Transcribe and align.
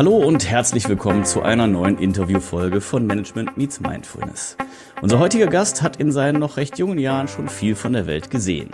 Hallo 0.00 0.16
und 0.16 0.48
herzlich 0.48 0.88
willkommen 0.88 1.26
zu 1.26 1.42
einer 1.42 1.66
neuen 1.66 1.98
Interviewfolge 1.98 2.80
von 2.80 3.04
Management 3.04 3.58
Meets 3.58 3.80
Mindfulness. 3.80 4.56
Unser 5.02 5.18
heutiger 5.18 5.46
Gast 5.46 5.82
hat 5.82 5.96
in 5.96 6.10
seinen 6.10 6.40
noch 6.40 6.56
recht 6.56 6.78
jungen 6.78 6.98
Jahren 6.98 7.28
schon 7.28 7.50
viel 7.50 7.74
von 7.74 7.92
der 7.92 8.06
Welt 8.06 8.30
gesehen. 8.30 8.70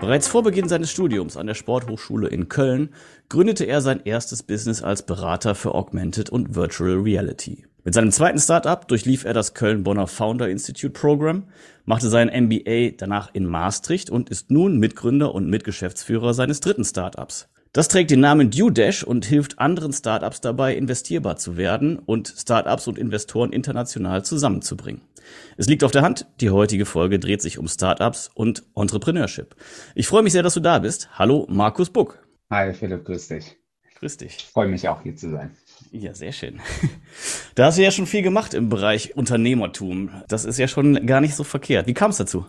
Bereits 0.00 0.28
vor 0.28 0.44
Beginn 0.44 0.68
seines 0.68 0.92
Studiums 0.92 1.36
an 1.36 1.48
der 1.48 1.54
Sporthochschule 1.54 2.28
in 2.28 2.48
Köln 2.48 2.90
gründete 3.28 3.64
er 3.64 3.80
sein 3.80 4.02
erstes 4.04 4.44
Business 4.44 4.80
als 4.80 5.02
Berater 5.02 5.56
für 5.56 5.74
Augmented 5.74 6.30
und 6.30 6.54
Virtual 6.54 7.00
Reality. 7.00 7.66
Mit 7.82 7.94
seinem 7.94 8.12
zweiten 8.12 8.38
Startup 8.38 8.86
durchlief 8.86 9.24
er 9.24 9.34
das 9.34 9.54
Köln-Bonner 9.54 10.06
Founder 10.06 10.48
Institute 10.48 10.92
Program, 10.92 11.48
machte 11.86 12.08
seinen 12.08 12.44
MBA 12.44 12.94
danach 12.96 13.30
in 13.32 13.46
Maastricht 13.46 14.10
und 14.10 14.30
ist 14.30 14.52
nun 14.52 14.78
Mitgründer 14.78 15.34
und 15.34 15.50
Mitgeschäftsführer 15.50 16.34
seines 16.34 16.60
dritten 16.60 16.84
Startups. 16.84 17.48
Das 17.72 17.88
trägt 17.88 18.10
den 18.10 18.20
Namen 18.20 18.50
DueDash 18.50 19.02
und 19.04 19.26
hilft 19.26 19.58
anderen 19.58 19.92
Startups 19.92 20.40
dabei, 20.40 20.74
investierbar 20.74 21.36
zu 21.36 21.56
werden 21.58 21.98
und 21.98 22.32
Startups 22.36 22.86
und 22.88 22.98
Investoren 22.98 23.52
international 23.52 24.24
zusammenzubringen. 24.24 25.02
Es 25.58 25.66
liegt 25.68 25.84
auf 25.84 25.90
der 25.90 26.02
Hand, 26.02 26.26
die 26.40 26.48
heutige 26.48 26.86
Folge 26.86 27.18
dreht 27.18 27.42
sich 27.42 27.58
um 27.58 27.68
Startups 27.68 28.30
und 28.34 28.64
Entrepreneurship. 28.74 29.54
Ich 29.94 30.06
freue 30.06 30.22
mich 30.22 30.32
sehr, 30.32 30.42
dass 30.42 30.54
du 30.54 30.60
da 30.60 30.78
bist. 30.78 31.10
Hallo, 31.18 31.46
Markus 31.50 31.90
Buck. 31.90 32.26
Hi 32.50 32.72
Philipp, 32.72 33.04
grüß 33.04 33.28
dich. 33.28 33.56
Grüß 33.98 34.16
dich. 34.16 34.36
Ich 34.38 34.44
freue 34.46 34.68
mich 34.68 34.88
auch 34.88 35.02
hier 35.02 35.16
zu 35.16 35.30
sein. 35.30 35.54
Ja, 35.90 36.14
sehr 36.14 36.32
schön. 36.32 36.60
Da 37.54 37.66
hast 37.66 37.78
du 37.78 37.82
ja 37.82 37.90
schon 37.90 38.06
viel 38.06 38.22
gemacht 38.22 38.54
im 38.54 38.68
Bereich 38.68 39.16
Unternehmertum. 39.16 40.10
Das 40.28 40.44
ist 40.44 40.58
ja 40.58 40.68
schon 40.68 41.06
gar 41.06 41.20
nicht 41.20 41.34
so 41.34 41.42
verkehrt. 41.42 41.88
Wie 41.88 41.94
kam 41.94 42.12
es 42.12 42.16
dazu? 42.16 42.46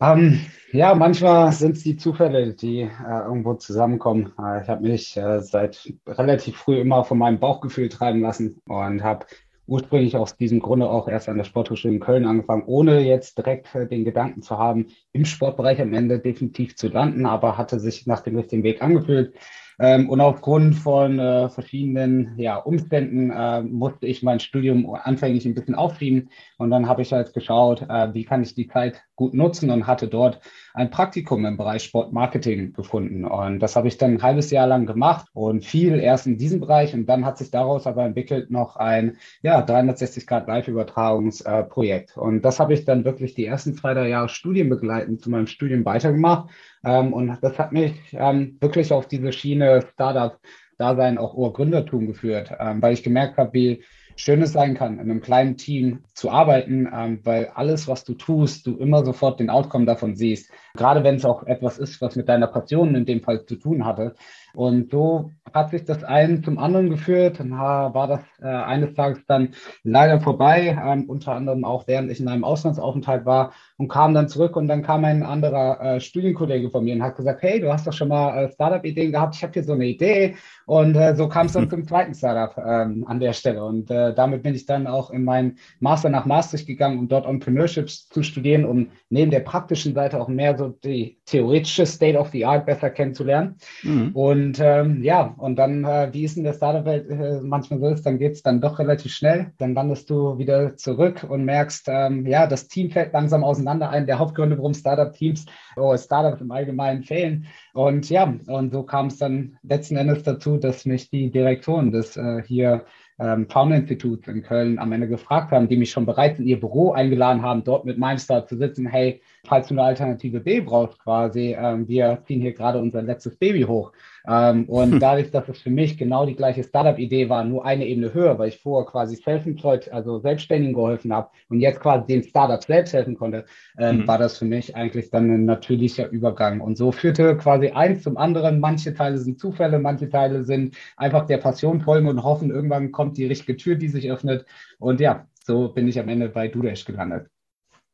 Ähm, 0.00 0.40
ja, 0.72 0.94
manchmal 0.94 1.50
sind 1.52 1.76
es 1.76 1.82
die 1.82 1.96
Zufälle, 1.96 2.54
die 2.54 2.82
äh, 2.82 3.18
irgendwo 3.24 3.54
zusammenkommen. 3.54 4.32
Äh, 4.38 4.62
ich 4.62 4.68
habe 4.68 4.86
mich 4.86 5.16
äh, 5.16 5.40
seit 5.40 5.92
relativ 6.06 6.56
früh 6.56 6.78
immer 6.78 7.04
von 7.04 7.18
meinem 7.18 7.40
Bauchgefühl 7.40 7.88
treiben 7.88 8.20
lassen 8.20 8.60
und 8.66 9.02
habe 9.02 9.26
ursprünglich 9.66 10.16
aus 10.16 10.36
diesem 10.36 10.60
Grunde 10.60 10.88
auch 10.88 11.08
erst 11.08 11.28
an 11.28 11.36
der 11.36 11.44
Sporthochschule 11.44 11.94
in 11.94 12.00
Köln 12.00 12.26
angefangen, 12.26 12.62
ohne 12.66 13.00
jetzt 13.00 13.38
direkt 13.38 13.74
äh, 13.74 13.86
den 13.86 14.04
Gedanken 14.04 14.42
zu 14.42 14.56
haben, 14.56 14.86
im 15.12 15.24
Sportbereich 15.24 15.80
am 15.80 15.92
Ende 15.92 16.20
definitiv 16.20 16.76
zu 16.76 16.88
landen, 16.88 17.26
aber 17.26 17.58
hatte 17.58 17.80
sich 17.80 18.06
nach 18.06 18.20
dem 18.20 18.36
richtigen 18.36 18.62
Weg 18.62 18.82
angefühlt. 18.82 19.34
Ähm, 19.80 20.10
und 20.10 20.20
aufgrund 20.20 20.74
von 20.74 21.18
äh, 21.18 21.48
verschiedenen 21.48 22.34
ja, 22.36 22.56
Umständen 22.56 23.30
äh, 23.30 23.62
musste 23.62 24.06
ich 24.06 24.22
mein 24.22 24.40
Studium 24.40 24.92
anfänglich 24.94 25.46
ein 25.46 25.54
bisschen 25.54 25.76
aufschieben. 25.76 26.30
Und 26.56 26.70
dann 26.70 26.88
habe 26.88 27.02
ich 27.02 27.12
halt 27.12 27.32
geschaut, 27.32 27.82
äh, 27.82 28.12
wie 28.12 28.24
kann 28.24 28.42
ich 28.42 28.54
die 28.54 28.66
Zeit 28.66 29.02
gut 29.14 29.34
nutzen 29.34 29.70
und 29.70 29.86
hatte 29.86 30.08
dort 30.08 30.40
ein 30.74 30.90
Praktikum 30.90 31.44
im 31.44 31.56
Bereich 31.56 31.84
Sportmarketing 31.84 32.72
gefunden. 32.72 33.24
Und 33.24 33.60
das 33.60 33.76
habe 33.76 33.88
ich 33.88 33.98
dann 33.98 34.14
ein 34.14 34.22
halbes 34.22 34.50
Jahr 34.50 34.66
lang 34.66 34.86
gemacht 34.86 35.26
und 35.32 35.64
viel 35.64 35.98
erst 35.98 36.26
in 36.26 36.38
diesem 36.38 36.60
Bereich. 36.60 36.94
Und 36.94 37.06
dann 37.06 37.24
hat 37.24 37.38
sich 37.38 37.50
daraus 37.50 37.86
aber 37.86 38.04
entwickelt 38.04 38.50
noch 38.50 38.76
ein 38.76 39.16
ja, 39.42 39.62
360 39.62 40.26
Grad 40.26 40.48
Live-Übertragungsprojekt. 40.48 42.16
und 42.16 42.42
das 42.42 42.58
habe 42.60 42.74
ich 42.74 42.84
dann 42.84 43.04
wirklich 43.04 43.34
die 43.34 43.46
ersten 43.46 43.74
zwei, 43.74 43.94
drei 43.94 44.08
Jahre 44.08 44.28
studienbegleitend 44.28 45.20
zu 45.20 45.30
meinem 45.30 45.46
Studium 45.46 45.84
weitergemacht. 45.84 46.50
Ähm, 46.84 47.12
und 47.12 47.38
das 47.40 47.58
hat 47.58 47.72
mich 47.72 47.94
ähm, 48.12 48.56
wirklich 48.60 48.92
auf 48.92 49.06
diese 49.06 49.32
Schiene 49.32 49.82
Startup-Dasein, 49.92 51.18
auch 51.18 51.34
Urgründertum 51.34 52.06
geführt, 52.06 52.52
ähm, 52.58 52.80
weil 52.82 52.94
ich 52.94 53.02
gemerkt 53.02 53.36
habe, 53.36 53.52
wie 53.52 53.84
schön 54.18 54.42
es 54.42 54.52
sein 54.52 54.74
kann, 54.74 54.94
in 54.94 55.10
einem 55.10 55.20
kleinen 55.20 55.56
Team 55.56 56.00
zu 56.12 56.30
arbeiten, 56.30 56.88
ähm, 56.92 57.20
weil 57.22 57.46
alles, 57.54 57.86
was 57.86 58.04
du 58.04 58.14
tust, 58.14 58.66
du 58.66 58.76
immer 58.76 59.04
sofort 59.04 59.38
den 59.40 59.48
Outcome 59.48 59.86
davon 59.86 60.16
siehst. 60.16 60.50
Gerade 60.74 61.04
wenn 61.04 61.16
es 61.16 61.24
auch 61.24 61.44
etwas 61.44 61.78
ist, 61.78 62.00
was 62.00 62.16
mit 62.16 62.28
deiner 62.28 62.48
Passion 62.48 62.94
in 62.94 63.06
dem 63.06 63.22
Fall 63.22 63.44
zu 63.46 63.56
tun 63.56 63.84
hatte. 63.84 64.14
Und 64.54 64.90
so 64.90 65.30
hat 65.54 65.70
sich 65.70 65.84
das 65.84 66.04
einen 66.04 66.42
zum 66.42 66.58
anderen 66.58 66.90
geführt. 66.90 67.40
Dann 67.40 67.52
war 67.52 68.06
das 68.06 68.20
äh, 68.40 68.46
eines 68.46 68.94
Tages 68.94 69.24
dann 69.26 69.50
leider 69.82 70.20
vorbei, 70.20 70.78
ähm, 70.84 71.04
unter 71.08 71.32
anderem 71.32 71.64
auch 71.64 71.86
während 71.86 72.10
ich 72.10 72.20
in 72.20 72.28
einem 72.28 72.44
Auslandsaufenthalt 72.44 73.24
war 73.24 73.52
und 73.76 73.88
kam 73.88 74.14
dann 74.14 74.28
zurück 74.28 74.56
und 74.56 74.68
dann 74.68 74.82
kam 74.82 75.04
ein 75.04 75.22
anderer 75.22 75.80
äh, 75.80 76.00
Studienkollege 76.00 76.70
von 76.70 76.84
mir 76.84 76.94
und 76.94 77.02
hat 77.02 77.16
gesagt, 77.16 77.42
hey, 77.42 77.60
du 77.60 77.72
hast 77.72 77.86
doch 77.86 77.92
schon 77.92 78.08
mal 78.08 78.44
äh, 78.44 78.52
Startup-Ideen 78.52 79.12
gehabt, 79.12 79.36
ich 79.36 79.42
habe 79.42 79.52
hier 79.52 79.64
so 79.64 79.72
eine 79.72 79.86
Idee 79.86 80.36
und 80.66 80.94
äh, 80.94 81.14
so 81.16 81.28
kam 81.28 81.46
es 81.46 81.52
dann 81.52 81.70
zum 81.70 81.86
zweiten 81.86 82.14
Startup 82.14 82.56
ähm, 82.64 83.04
an 83.06 83.20
der 83.20 83.32
Stelle 83.32 83.64
und 83.64 83.90
äh, 83.90 84.14
damit 84.14 84.42
bin 84.42 84.54
ich 84.54 84.66
dann 84.66 84.86
auch 84.86 85.10
in 85.10 85.24
meinen 85.24 85.58
Master 85.80 86.08
nach 86.08 86.26
Maastricht 86.26 86.66
gegangen, 86.66 86.98
um 86.98 87.08
dort 87.08 87.26
Entrepreneurship 87.26 87.88
zu 87.90 88.22
studieren, 88.22 88.64
um 88.64 88.88
neben 89.10 89.30
der 89.30 89.40
praktischen 89.40 89.94
Seite 89.94 90.20
auch 90.20 90.28
mehr 90.28 90.56
so 90.56 90.68
die 90.68 91.18
theoretische 91.26 91.86
State 91.86 92.18
of 92.18 92.28
the 92.30 92.44
Art 92.44 92.66
besser 92.66 92.90
kennenzulernen 92.90 93.56
mhm. 93.82 94.10
und 94.12 94.37
ähm, 94.60 95.02
ja, 95.02 95.34
und 95.38 95.56
dann, 95.56 95.84
äh, 95.84 96.08
wie 96.12 96.24
es 96.24 96.36
in 96.36 96.44
der 96.44 96.52
Startup-Welt 96.52 97.08
äh, 97.10 97.40
manchmal 97.42 97.80
so 97.80 97.88
ist, 97.88 98.04
dann 98.04 98.18
geht 98.18 98.32
es 98.32 98.42
dann 98.42 98.60
doch 98.60 98.78
relativ 98.78 99.12
schnell, 99.12 99.52
dann 99.58 99.74
landest 99.74 100.10
du 100.10 100.38
wieder 100.38 100.76
zurück 100.76 101.26
und 101.28 101.44
merkst, 101.44 101.86
ähm, 101.88 102.26
ja, 102.26 102.46
das 102.46 102.68
Team 102.68 102.90
fällt 102.90 103.12
langsam 103.12 103.44
auseinander. 103.44 103.90
Einen 103.90 104.06
der 104.06 104.18
Hauptgründe, 104.18 104.58
warum 104.58 104.74
Startup-Teams 104.74 105.46
oder 105.76 105.86
oh, 105.86 105.96
Startups 105.96 106.40
im 106.40 106.50
Allgemeinen 106.50 107.02
fehlen. 107.02 107.46
Und 107.74 108.10
ja, 108.10 108.34
und 108.46 108.72
so 108.72 108.82
kam 108.82 109.06
es 109.06 109.18
dann 109.18 109.58
letzten 109.62 109.96
Endes 109.96 110.22
dazu, 110.22 110.56
dass 110.56 110.84
mich 110.84 111.10
die 111.10 111.30
Direktoren 111.30 111.90
des 111.90 112.16
äh, 112.16 112.42
hier 112.46 112.84
ähm, 113.18 113.48
Founder-Instituts 113.48 114.28
in 114.28 114.42
Köln 114.42 114.78
am 114.78 114.92
Ende 114.92 115.08
gefragt 115.08 115.50
haben, 115.50 115.68
die 115.68 115.76
mich 115.76 115.90
schon 115.90 116.06
bereits 116.06 116.38
in 116.38 116.46
ihr 116.46 116.60
Büro 116.60 116.92
eingeladen 116.92 117.42
haben, 117.42 117.64
dort 117.64 117.84
mit 117.84 117.98
meinem 117.98 118.18
Start 118.18 118.48
zu 118.48 118.56
sitzen. 118.56 118.86
Hey, 118.86 119.20
falls 119.46 119.68
du 119.68 119.74
eine 119.74 119.82
Alternative 119.82 120.40
B 120.40 120.60
brauchst, 120.60 120.98
quasi, 120.98 121.56
ähm, 121.58 121.86
wir 121.88 122.22
ziehen 122.26 122.40
hier 122.40 122.52
gerade 122.52 122.78
unser 122.78 123.02
letztes 123.02 123.36
Baby 123.36 123.62
hoch. 123.62 123.92
Ähm, 124.28 124.64
und 124.68 124.92
hm. 124.92 125.00
dadurch, 125.00 125.30
dass 125.30 125.48
es 125.48 125.60
für 125.60 125.70
mich 125.70 125.96
genau 125.96 126.26
die 126.26 126.34
gleiche 126.34 126.62
Startup-Idee 126.62 127.28
war, 127.28 127.44
nur 127.44 127.64
eine 127.64 127.86
Ebene 127.86 128.12
höher, 128.12 128.38
weil 128.38 128.48
ich 128.48 128.60
vorher 128.60 128.90
quasi 128.90 129.16
self-employed, 129.16 129.90
also 129.92 130.18
Selbstständigen 130.18 130.74
geholfen 130.74 131.12
habe 131.12 131.30
und 131.48 131.60
jetzt 131.60 131.80
quasi 131.80 132.06
den 132.06 132.22
Startup 132.22 132.62
selbst 132.62 132.92
helfen 132.92 133.16
konnte, 133.16 133.44
ähm, 133.78 133.98
mhm. 133.98 134.08
war 134.08 134.18
das 134.18 134.38
für 134.38 134.44
mich 134.44 134.76
eigentlich 134.76 135.10
dann 135.10 135.30
ein 135.30 135.44
natürlicher 135.44 136.08
Übergang. 136.08 136.60
Und 136.60 136.76
so 136.76 136.92
führte 136.92 137.36
quasi 137.36 137.70
eins 137.70 138.02
zum 138.02 138.16
anderen. 138.16 138.60
Manche 138.60 138.94
Teile 138.94 139.18
sind 139.18 139.38
Zufälle, 139.38 139.78
manche 139.78 140.08
Teile 140.08 140.44
sind 140.44 140.76
einfach 140.96 141.26
der 141.26 141.38
Passion 141.38 141.80
folgen 141.80 142.08
und 142.08 142.22
hoffen, 142.22 142.50
irgendwann 142.50 142.92
kommt 142.92 143.16
die 143.16 143.26
richtige 143.26 143.56
Tür, 143.56 143.76
die 143.76 143.88
sich 143.88 144.10
öffnet. 144.10 144.44
Und 144.78 145.00
ja, 145.00 145.26
so 145.42 145.68
bin 145.68 145.88
ich 145.88 145.98
am 145.98 146.08
Ende 146.08 146.28
bei 146.28 146.48
Dudesh 146.48 146.84
gelandet. 146.84 147.28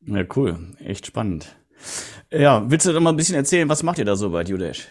Ja, 0.07 0.25
cool. 0.37 0.59
Echt 0.85 1.07
spannend. 1.07 1.57
Ja, 2.31 2.69
willst 2.69 2.87
du 2.87 2.93
doch 2.93 3.01
mal 3.01 3.11
ein 3.11 3.17
bisschen 3.17 3.37
erzählen, 3.37 3.69
was 3.69 3.83
macht 3.83 3.99
ihr 3.99 4.05
da 4.05 4.17
so 4.17 4.31
bei 4.31 4.45
Dudesh? 4.45 4.89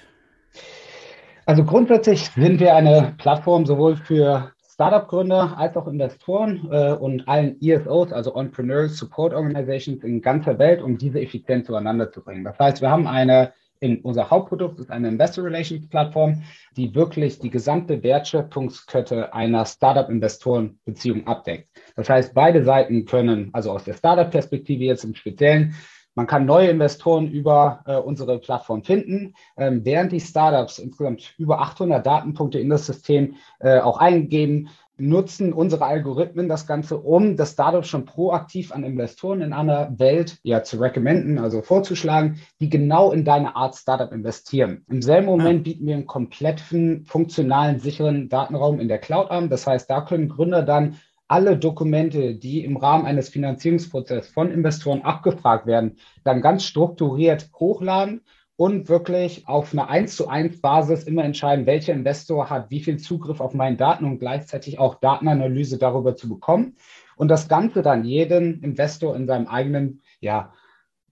Also 1.46 1.64
grundsätzlich 1.64 2.22
sind 2.30 2.60
wir 2.60 2.76
eine 2.76 3.16
Plattform 3.18 3.66
sowohl 3.66 3.98
für 3.98 4.54
Startup-Gründer 4.74 5.58
als 5.58 5.76
auch 5.76 5.88
Investoren 5.88 6.68
äh, 6.72 6.94
und 6.94 7.28
allen 7.28 7.62
ESOs, 7.62 8.12
also 8.12 8.34
Entrepreneurs 8.34 8.98
Support 8.98 9.34
Organizations 9.34 10.04
in 10.04 10.22
ganzer 10.22 10.58
Welt, 10.58 10.82
um 10.82 10.98
diese 10.98 11.20
effizient 11.22 11.66
zueinander 11.66 12.12
zu 12.12 12.24
bringen. 12.24 12.44
Das 12.44 12.58
heißt, 12.58 12.82
wir 12.82 12.90
haben 12.90 13.06
eine, 13.06 13.54
in, 13.80 14.02
unser 14.02 14.30
Hauptprodukt 14.30 14.80
ist 14.80 14.92
eine 14.92 15.10
Investor 15.10 15.44
Relations 15.44 15.88
Plattform, 15.90 16.44
die 16.78 16.96
wirklich 16.96 17.40
die 17.40 17.50
gesamte 17.50 18.02
Wertschöpfungskette 18.02 19.34
einer 19.34 19.66
Startup-Investoren-Beziehung 19.66 21.28
abdeckt. 21.28 21.68
Das 21.96 22.10
heißt, 22.10 22.34
beide 22.34 22.64
Seiten 22.64 23.06
können, 23.06 23.50
also 23.54 23.72
aus 23.72 23.84
der 23.84 23.94
Startup-Perspektive 23.94 24.84
jetzt 24.84 25.04
im 25.04 25.16
Speziellen, 25.16 25.76
man 26.16 26.28
kann 26.28 26.46
neue 26.46 26.70
Investoren 26.70 27.28
über 27.28 27.84
äh, 27.88 27.96
unsere 27.96 28.40
Plattform 28.40 28.84
finden, 28.84 29.34
ähm, 29.58 29.82
während 29.84 30.12
die 30.12 30.20
Startups 30.20 30.78
insgesamt 30.78 31.34
über 31.40 31.60
800 31.60 32.06
Datenpunkte 32.06 32.60
in 32.60 32.70
das 32.70 32.86
System 32.86 33.36
äh, 33.60 33.80
auch 33.80 33.98
eingeben, 33.98 34.70
nutzen 34.98 35.54
unsere 35.54 35.86
Algorithmen 35.86 36.48
das 36.48 36.68
Ganze, 36.68 36.98
um 36.98 37.36
das 37.36 37.54
Startup 37.54 37.86
schon 37.86 38.06
proaktiv 38.06 38.72
an 38.72 38.84
Investoren 38.84 39.42
in 39.42 39.54
einer 39.54 39.98
Welt 39.98 40.38
ja 40.44 40.64
zu 40.64 40.80
recommenden, 40.80 41.40
also 41.40 41.62
vorzuschlagen, 41.62 42.40
die 42.60 42.70
genau 42.70 43.12
in 43.12 43.26
deine 43.26 43.56
Art 43.56 43.76
Startup 43.76 44.12
investieren. 44.12 44.86
Im 44.88 45.02
selben 45.02 45.26
Moment 45.26 45.64
bieten 45.64 45.88
wir 45.88 45.96
einen 45.96 46.06
kompletten, 46.06 47.06
funktionalen, 47.06 47.80
sicheren 47.80 48.30
Datenraum 48.30 48.80
in 48.80 48.88
der 48.88 49.00
Cloud 49.00 49.32
an. 49.32 49.50
Das 49.50 49.66
heißt, 49.66 49.90
da 49.90 50.02
können 50.02 50.30
Gründer 50.30 50.62
dann 50.62 50.98
alle 51.28 51.58
Dokumente, 51.58 52.36
die 52.36 52.64
im 52.64 52.78
Rahmen 52.78 53.06
eines 53.06 53.30
Finanzierungsprozesses 53.30 54.32
von 54.32 54.52
Investoren 54.52 55.02
abgefragt 55.02 55.66
werden, 55.66 55.98
dann 56.24 56.42
ganz 56.42 56.64
strukturiert 56.64 57.50
hochladen 57.60 58.22
und 58.56 58.88
wirklich 58.90 59.48
auf 59.48 59.74
einer 59.74 59.90
1 59.90 60.16
zu 60.16 60.28
1 60.28 60.62
Basis 60.62 61.04
immer 61.04 61.24
entscheiden, 61.24 61.66
welcher 61.66 61.94
Investor 61.94 62.50
hat 62.50 62.70
wie 62.70 62.82
viel 62.82 62.98
Zugriff 62.98 63.40
auf 63.40 63.54
meine 63.54 63.78
Daten 63.78 64.06
und 64.06 64.20
gleichzeitig 64.20 64.80
auch 64.80 64.96
Datenanalyse 64.96 65.78
darüber 65.78 66.16
zu 66.16 66.30
bekommen. 66.30 66.76
Und 67.16 67.30
das 67.30 67.48
Ganze 67.48 67.82
dann 67.82 68.06
jeden 68.06 68.62
Investor 68.64 69.16
in 69.16 69.28
seinem 69.28 69.48
eigenen 69.48 70.02
ja, 70.20 70.54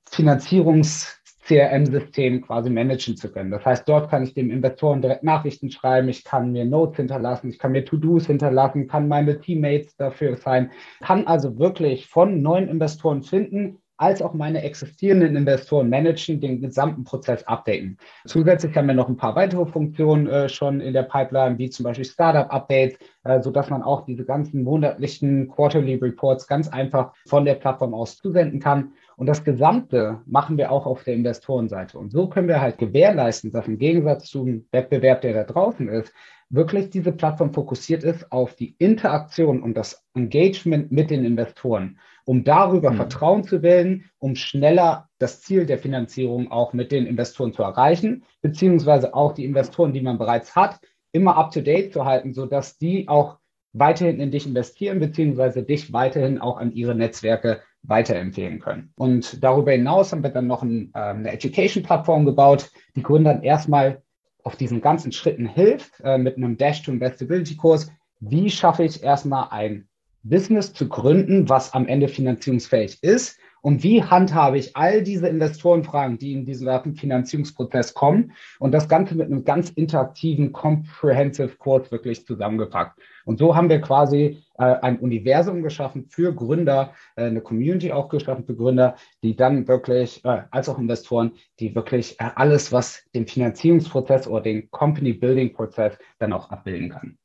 Finanzierungs- 0.10 1.22
CRM-System 1.44 2.42
quasi 2.42 2.70
managen 2.70 3.18
zu 3.18 3.32
können. 3.32 3.52
Das 3.52 3.66
heißt, 3.66 3.88
dort 3.90 4.10
kann 4.10 4.24
ich 4.24 4.34
dem 4.34 4.52
Investoren 4.52 5.02
direkt 5.02 5.24
Nachrichten 5.24 5.72
schreiben, 5.72 6.08
ich 6.08 6.24
kann 6.24 6.52
mir 6.52 6.66
Notes 6.66 6.98
hinterlassen, 6.98 7.50
ich 7.50 7.60
kann 7.60 7.72
mir 7.72 7.84
To-Dos 7.84 8.28
hinterlassen, 8.28 8.88
kann 8.88 9.08
meine 9.08 9.40
Teammates 9.40 9.96
dafür 9.98 10.36
sein, 10.36 10.72
kann 11.02 11.28
also 11.28 11.58
wirklich 11.58 12.08
von 12.08 12.42
neuen 12.42 12.70
Investoren 12.70 13.24
finden, 13.24 13.81
als 14.02 14.22
auch 14.24 14.34
meine 14.34 14.64
existierenden 14.64 15.36
Investoren 15.36 15.88
managen, 15.88 16.42
den 16.42 16.60
gesamten 16.60 17.04
Prozess 17.04 17.44
abdecken. 17.44 17.98
Zusätzlich 18.26 18.76
haben 18.76 18.88
wir 18.88 18.96
noch 18.96 19.08
ein 19.08 19.16
paar 19.16 19.36
weitere 19.36 19.68
Funktionen 19.68 20.28
äh, 20.28 20.50
schon 20.50 20.82
in 20.82 20.94
der 20.94 21.04
Pipeline, 21.04 21.60
wie 21.60 21.70
zum 21.70 21.84
Beispiel 21.84 22.06
Startup-Updates, 22.06 22.98
äh, 23.26 23.42
sodass 23.42 23.70
man 23.70 23.84
auch 23.84 24.04
diese 24.06 24.26
ganzen 24.26 24.64
monatlichen 24.64 25.50
Quarterly 25.50 25.96
Reports 25.96 26.48
ganz 26.48 26.68
einfach 26.68 27.14
von 27.28 27.46
der 27.46 27.54
Plattform 27.56 27.94
aus 27.94 28.18
zusenden 28.18 28.60
kann. 28.60 28.94
Und 29.18 29.28
das 29.28 29.44
Gesamte 29.44 30.20
machen 30.26 30.58
wir 30.58 30.72
auch 30.72 30.88
auf 30.88 31.04
der 31.04 31.14
Investorenseite. 31.14 32.00
Und 32.00 32.12
so 32.12 32.28
können 32.28 32.48
wir 32.48 32.60
halt 32.60 32.80
gewährleisten, 32.80 33.52
dass 33.52 33.68
im 33.68 33.78
Gegensatz 33.78 34.26
zum 34.26 34.66
Wettbewerb, 34.72 35.22
der 35.22 35.34
da 35.34 35.44
draußen 35.44 35.88
ist, 35.90 36.12
wirklich 36.50 36.90
diese 36.90 37.12
Plattform 37.12 37.54
fokussiert 37.54 38.04
ist 38.04 38.32
auf 38.32 38.56
die 38.56 38.76
Interaktion 38.80 39.62
und 39.62 39.78
das 39.78 40.04
Engagement 40.16 40.92
mit 40.92 41.12
den 41.12 41.24
Investoren, 41.24 42.00
um 42.26 42.44
darüber 42.44 42.92
mhm. 42.92 42.98
Vertrauen 42.98 43.44
zu 43.44 43.62
wählen, 43.62 44.06
um 44.20 44.36
schneller 44.36 45.10
das 45.20 45.42
Ziel 45.42 45.66
der 45.66 45.78
Finanzierung 45.78 46.52
auch 46.52 46.74
mit 46.74 46.92
den 46.92 47.06
Investoren 47.06 47.54
zu 47.54 47.64
erreichen, 47.64 48.24
beziehungsweise 48.42 49.14
auch 49.14 49.34
die 49.34 49.46
Investoren, 49.46 49.94
die 49.94 50.02
man 50.02 50.18
bereits 50.18 50.56
hat, 50.56 50.80
immer 51.12 51.38
up-to-date 51.38 51.94
zu 51.94 52.06
halten, 52.06 52.34
sodass 52.34 52.78
die 52.78 53.08
auch 53.08 53.38
weiterhin 53.74 54.20
in 54.20 54.32
dich 54.32 54.46
investieren, 54.46 55.00
beziehungsweise 55.00 55.64
dich 55.64 55.94
weiterhin 55.94 56.40
auch 56.40 56.58
an 56.58 56.74
ihre 56.74 56.96
Netzwerke 56.96 57.62
weiterempfehlen 57.84 58.60
können. 58.60 58.94
Und 58.96 59.44
darüber 59.44 59.72
hinaus 59.72 60.12
haben 60.12 60.24
wir 60.24 60.30
dann 60.30 60.48
noch 60.48 60.62
ein, 60.62 60.92
äh, 60.94 61.00
eine 61.00 61.32
Education-Plattform 61.32 62.26
gebaut, 62.26 62.70
die 62.96 63.04
Gründern 63.04 63.44
erstmal 63.44 64.02
auf 64.44 64.56
diesen 64.56 64.82
ganzen 64.82 65.12
Schritten 65.12 65.48
hilft, 65.48 66.00
äh, 66.04 66.18
mit 66.18 66.38
einem 66.38 66.58
Dash 66.58 66.82
to 66.82 66.92
Investability 66.92 67.56
Kurs. 67.56 67.92
Wie 68.20 68.50
schaffe 68.50 68.84
ich 68.84 69.04
erstmal 69.04 69.48
ein 69.50 69.88
Business 70.24 70.74
zu 70.74 70.88
gründen, 70.88 71.50
was 71.50 71.74
am 71.74 71.88
Ende 71.88 72.08
finanzierungsfähig 72.08 73.02
ist? 73.02 73.38
Und 73.62 73.84
wie 73.84 74.04
handhabe 74.04 74.58
ich 74.58 74.76
all 74.76 75.04
diese 75.04 75.28
Investorenfragen, 75.28 76.18
die 76.18 76.34
in 76.34 76.46
diesen 76.46 76.96
Finanzierungsprozess 76.96 77.94
kommen? 77.94 78.34
Und 78.60 78.72
das 78.72 78.90
Ganze 78.90 79.16
mit 79.16 79.28
einem 79.28 79.44
ganz 79.44 79.70
interaktiven, 79.70 80.52
comprehensive 80.52 81.56
Kurs 81.58 81.92
wirklich 81.92 82.26
zusammengepackt. 82.26 83.00
Und 83.24 83.38
so 83.38 83.56
haben 83.56 83.70
wir 83.70 83.80
quasi 83.80 84.44
äh, 84.58 84.64
ein 84.64 85.00
Universum 85.00 85.62
geschaffen 85.62 86.08
für 86.10 86.34
Gründer, 86.34 86.96
äh, 87.16 87.26
eine 87.26 87.42
Community 87.42 87.92
auch 87.92 88.10
geschaffen 88.10 88.46
für 88.46 88.56
Gründer, 88.56 88.96
die 89.22 89.36
dann 89.36 89.68
wirklich, 89.68 90.26
äh, 90.26 90.42
als 90.50 90.68
auch 90.68 90.80
Investoren, 90.80 91.34
die 91.60 91.76
wirklich 91.76 92.20
äh, 92.20 92.32
alles, 92.36 92.72
was 92.72 93.04
den 93.14 93.28
Finanzierungsprozess 93.28 94.28
oder 94.28 94.42
den 94.42 94.72
Company-Building-Prozess 94.72 96.00
dann 96.18 96.34
auch 96.34 96.50
abbilden 96.50 96.90
kann. 96.90 97.18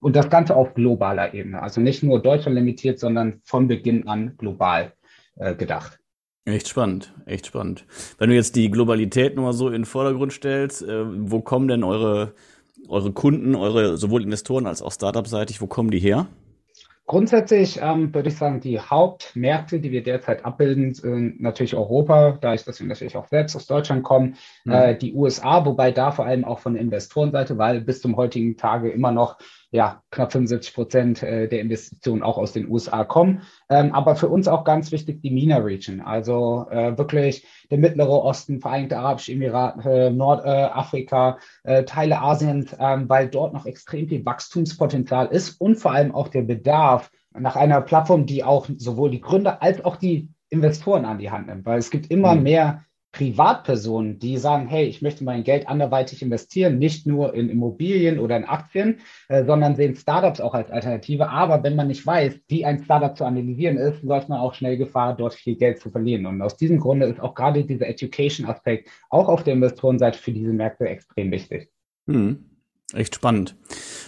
Und 0.00 0.14
das 0.14 0.28
Ganze 0.28 0.54
auf 0.54 0.74
globaler 0.74 1.34
Ebene. 1.34 1.62
Also 1.62 1.80
nicht 1.80 2.02
nur 2.02 2.20
Deutschland 2.20 2.56
limitiert, 2.56 2.98
sondern 2.98 3.40
von 3.42 3.66
Beginn 3.66 4.06
an 4.06 4.36
global 4.36 4.92
äh, 5.36 5.54
gedacht. 5.54 5.98
Echt 6.44 6.68
spannend, 6.68 7.12
echt 7.26 7.46
spannend. 7.46 7.84
Wenn 8.18 8.30
du 8.30 8.36
jetzt 8.36 8.54
die 8.54 8.70
Globalität 8.70 9.34
nochmal 9.34 9.52
so 9.52 9.66
in 9.66 9.72
den 9.72 9.84
Vordergrund 9.84 10.32
stellst, 10.32 10.82
äh, 10.82 11.04
wo 11.28 11.40
kommen 11.40 11.66
denn 11.66 11.82
eure, 11.82 12.34
eure 12.88 13.10
Kunden, 13.12 13.56
eure 13.56 13.96
sowohl 13.96 14.22
Investoren 14.22 14.66
als 14.66 14.80
auch 14.80 14.92
Startup-seitig, 14.92 15.60
wo 15.60 15.66
kommen 15.66 15.90
die 15.90 15.98
her? 15.98 16.28
Grundsätzlich 17.08 17.80
ähm, 17.80 18.12
würde 18.12 18.30
ich 18.30 18.36
sagen, 18.36 18.60
die 18.60 18.80
Hauptmärkte, 18.80 19.78
die 19.78 19.92
wir 19.92 20.02
derzeit 20.02 20.44
abbilden, 20.44 20.92
sind 20.92 21.40
natürlich 21.40 21.76
Europa, 21.76 22.36
da 22.40 22.52
ich 22.52 22.64
das 22.64 22.80
natürlich 22.80 23.16
auch 23.16 23.28
selbst 23.28 23.54
aus 23.54 23.66
Deutschland 23.66 24.02
komme, 24.02 24.32
mhm. 24.64 24.72
äh, 24.72 24.96
die 24.96 25.14
USA, 25.14 25.64
wobei 25.64 25.92
da 25.92 26.10
vor 26.10 26.26
allem 26.26 26.44
auch 26.44 26.58
von 26.58 26.74
der 26.74 26.82
Investorenseite, 26.82 27.58
weil 27.58 27.80
bis 27.80 28.00
zum 28.00 28.16
heutigen 28.16 28.56
Tage 28.56 28.90
immer 28.90 29.12
noch 29.12 29.38
ja, 29.70 30.02
knapp 30.10 30.32
75 30.32 30.74
Prozent 30.74 31.22
äh, 31.22 31.48
der 31.48 31.60
Investitionen 31.60 32.22
auch 32.22 32.38
aus 32.38 32.52
den 32.52 32.68
USA 32.68 33.04
kommen. 33.04 33.42
Ähm, 33.68 33.92
aber 33.92 34.16
für 34.16 34.28
uns 34.28 34.48
auch 34.48 34.64
ganz 34.64 34.92
wichtig 34.92 35.22
die 35.22 35.30
MENA-Region, 35.30 36.00
also 36.00 36.66
äh, 36.70 36.96
wirklich 36.96 37.46
der 37.70 37.78
Mittlere 37.78 38.22
Osten, 38.22 38.60
Vereinigte 38.60 38.98
Arabische 38.98 39.32
Emirate, 39.32 40.10
Nordafrika, 40.10 41.38
äh, 41.64 41.84
Teile 41.84 42.20
Asiens, 42.20 42.74
ähm, 42.78 43.08
weil 43.08 43.28
dort 43.28 43.52
noch 43.52 43.66
extrem 43.66 44.08
viel 44.08 44.24
Wachstumspotenzial 44.24 45.26
ist 45.26 45.60
und 45.60 45.76
vor 45.76 45.92
allem 45.92 46.14
auch 46.14 46.28
der 46.28 46.42
Bedarf 46.42 47.10
nach 47.38 47.56
einer 47.56 47.80
Plattform, 47.80 48.26
die 48.26 48.44
auch 48.44 48.66
sowohl 48.76 49.10
die 49.10 49.20
Gründer 49.20 49.62
als 49.62 49.84
auch 49.84 49.96
die 49.96 50.30
Investoren 50.48 51.04
an 51.04 51.18
die 51.18 51.30
Hand 51.30 51.48
nimmt, 51.48 51.66
weil 51.66 51.78
es 51.78 51.90
gibt 51.90 52.10
immer 52.10 52.34
mhm. 52.34 52.42
mehr 52.44 52.84
Privatpersonen, 53.16 54.18
die 54.18 54.36
sagen, 54.36 54.68
hey, 54.68 54.84
ich 54.84 55.00
möchte 55.00 55.24
mein 55.24 55.42
Geld 55.42 55.68
anderweitig 55.68 56.20
investieren, 56.20 56.78
nicht 56.78 57.06
nur 57.06 57.32
in 57.32 57.48
Immobilien 57.48 58.18
oder 58.18 58.36
in 58.36 58.44
Aktien, 58.44 58.98
äh, 59.28 59.44
sondern 59.44 59.74
sehen 59.74 59.96
Startups 59.96 60.38
auch 60.40 60.52
als 60.52 60.70
Alternative. 60.70 61.30
Aber 61.30 61.62
wenn 61.62 61.76
man 61.76 61.88
nicht 61.88 62.06
weiß, 62.06 62.38
wie 62.48 62.66
ein 62.66 62.84
Startup 62.84 63.16
zu 63.16 63.24
analysieren 63.24 63.78
ist, 63.78 64.02
läuft 64.02 64.28
man 64.28 64.38
auch 64.38 64.52
schnell 64.52 64.76
Gefahr, 64.76 65.16
dort 65.16 65.32
viel 65.32 65.56
Geld 65.56 65.80
zu 65.80 65.90
verlieren. 65.90 66.26
Und 66.26 66.42
aus 66.42 66.58
diesem 66.58 66.78
Grunde 66.78 67.06
ist 67.06 67.20
auch 67.20 67.34
gerade 67.34 67.64
dieser 67.64 67.88
Education-Aspekt 67.88 68.90
auch 69.08 69.28
auf 69.28 69.44
der 69.44 69.54
Investorenseite 69.54 70.18
für 70.18 70.32
diese 70.32 70.52
Märkte 70.52 70.86
extrem 70.86 71.30
wichtig. 71.30 71.70
Hm. 72.06 72.44
Echt 72.92 73.14
spannend. 73.14 73.56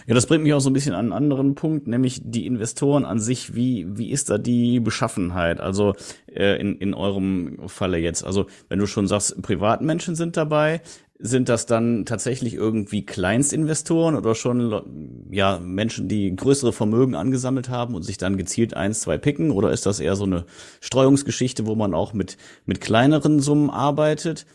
Ja, 0.09 0.15
das 0.15 0.25
bringt 0.25 0.43
mich 0.43 0.55
auch 0.55 0.61
so 0.61 0.71
ein 0.71 0.73
bisschen 0.73 0.95
an 0.95 1.13
einen 1.13 1.13
anderen 1.13 1.55
Punkt, 1.55 1.87
nämlich 1.87 2.23
die 2.25 2.47
Investoren 2.47 3.05
an 3.05 3.21
sich. 3.21 3.55
Wie, 3.55 3.87
wie 3.99 4.11
ist 4.11 4.31
da 4.31 4.39
die 4.39 4.81
Beschaffenheit? 4.81 5.61
Also 5.61 5.93
äh, 6.35 6.59
in, 6.59 6.79
in 6.79 6.95
eurem 6.95 7.59
Falle 7.67 7.99
jetzt. 7.99 8.25
Also 8.25 8.47
wenn 8.71 8.79
du 8.79 8.87
schon 8.87 9.07
sagst, 9.07 9.43
Privatmenschen 9.43 10.15
sind 10.15 10.39
dabei, 10.39 10.81
sind 11.19 11.51
das 11.51 11.67
dann 11.67 12.07
tatsächlich 12.07 12.55
irgendwie 12.55 13.05
Kleinstinvestoren 13.05 14.15
oder 14.15 14.35
schon 14.35 15.29
ja 15.31 15.59
Menschen, 15.59 16.09
die 16.09 16.35
größere 16.35 16.73
Vermögen 16.73 17.15
angesammelt 17.15 17.69
haben 17.69 17.95
und 17.95 18.03
sich 18.03 18.17
dann 18.17 18.39
gezielt 18.39 18.73
eins, 18.73 19.01
zwei 19.01 19.19
picken? 19.19 19.51
Oder 19.51 19.73
ist 19.73 19.85
das 19.85 20.01
eher 20.01 20.17
so 20.17 20.25
eine 20.25 20.47
Streuungsgeschichte, 20.81 21.67
wo 21.67 21.75
man 21.75 21.93
auch 21.93 22.15
mit, 22.15 22.39
mit 22.65 22.81
kleineren 22.81 23.41
Summen 23.41 23.69
arbeitet? 23.69 24.47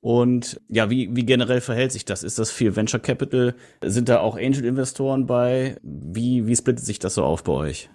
Und 0.00 0.60
ja, 0.68 0.88
wie, 0.88 1.14
wie 1.14 1.26
generell 1.26 1.60
verhält 1.60 1.92
sich 1.92 2.04
das? 2.04 2.22
Ist 2.22 2.38
das 2.38 2.50
viel 2.50 2.74
Venture 2.74 3.00
Capital? 3.00 3.54
Sind 3.84 4.08
da 4.08 4.20
auch 4.20 4.36
Angel-Investoren 4.36 5.26
bei? 5.26 5.76
Wie, 5.82 6.46
wie 6.46 6.56
splittet 6.56 6.84
sich 6.84 6.98
das 6.98 7.14
so 7.14 7.24
auf 7.24 7.44
bei 7.44 7.52
euch? 7.52 7.90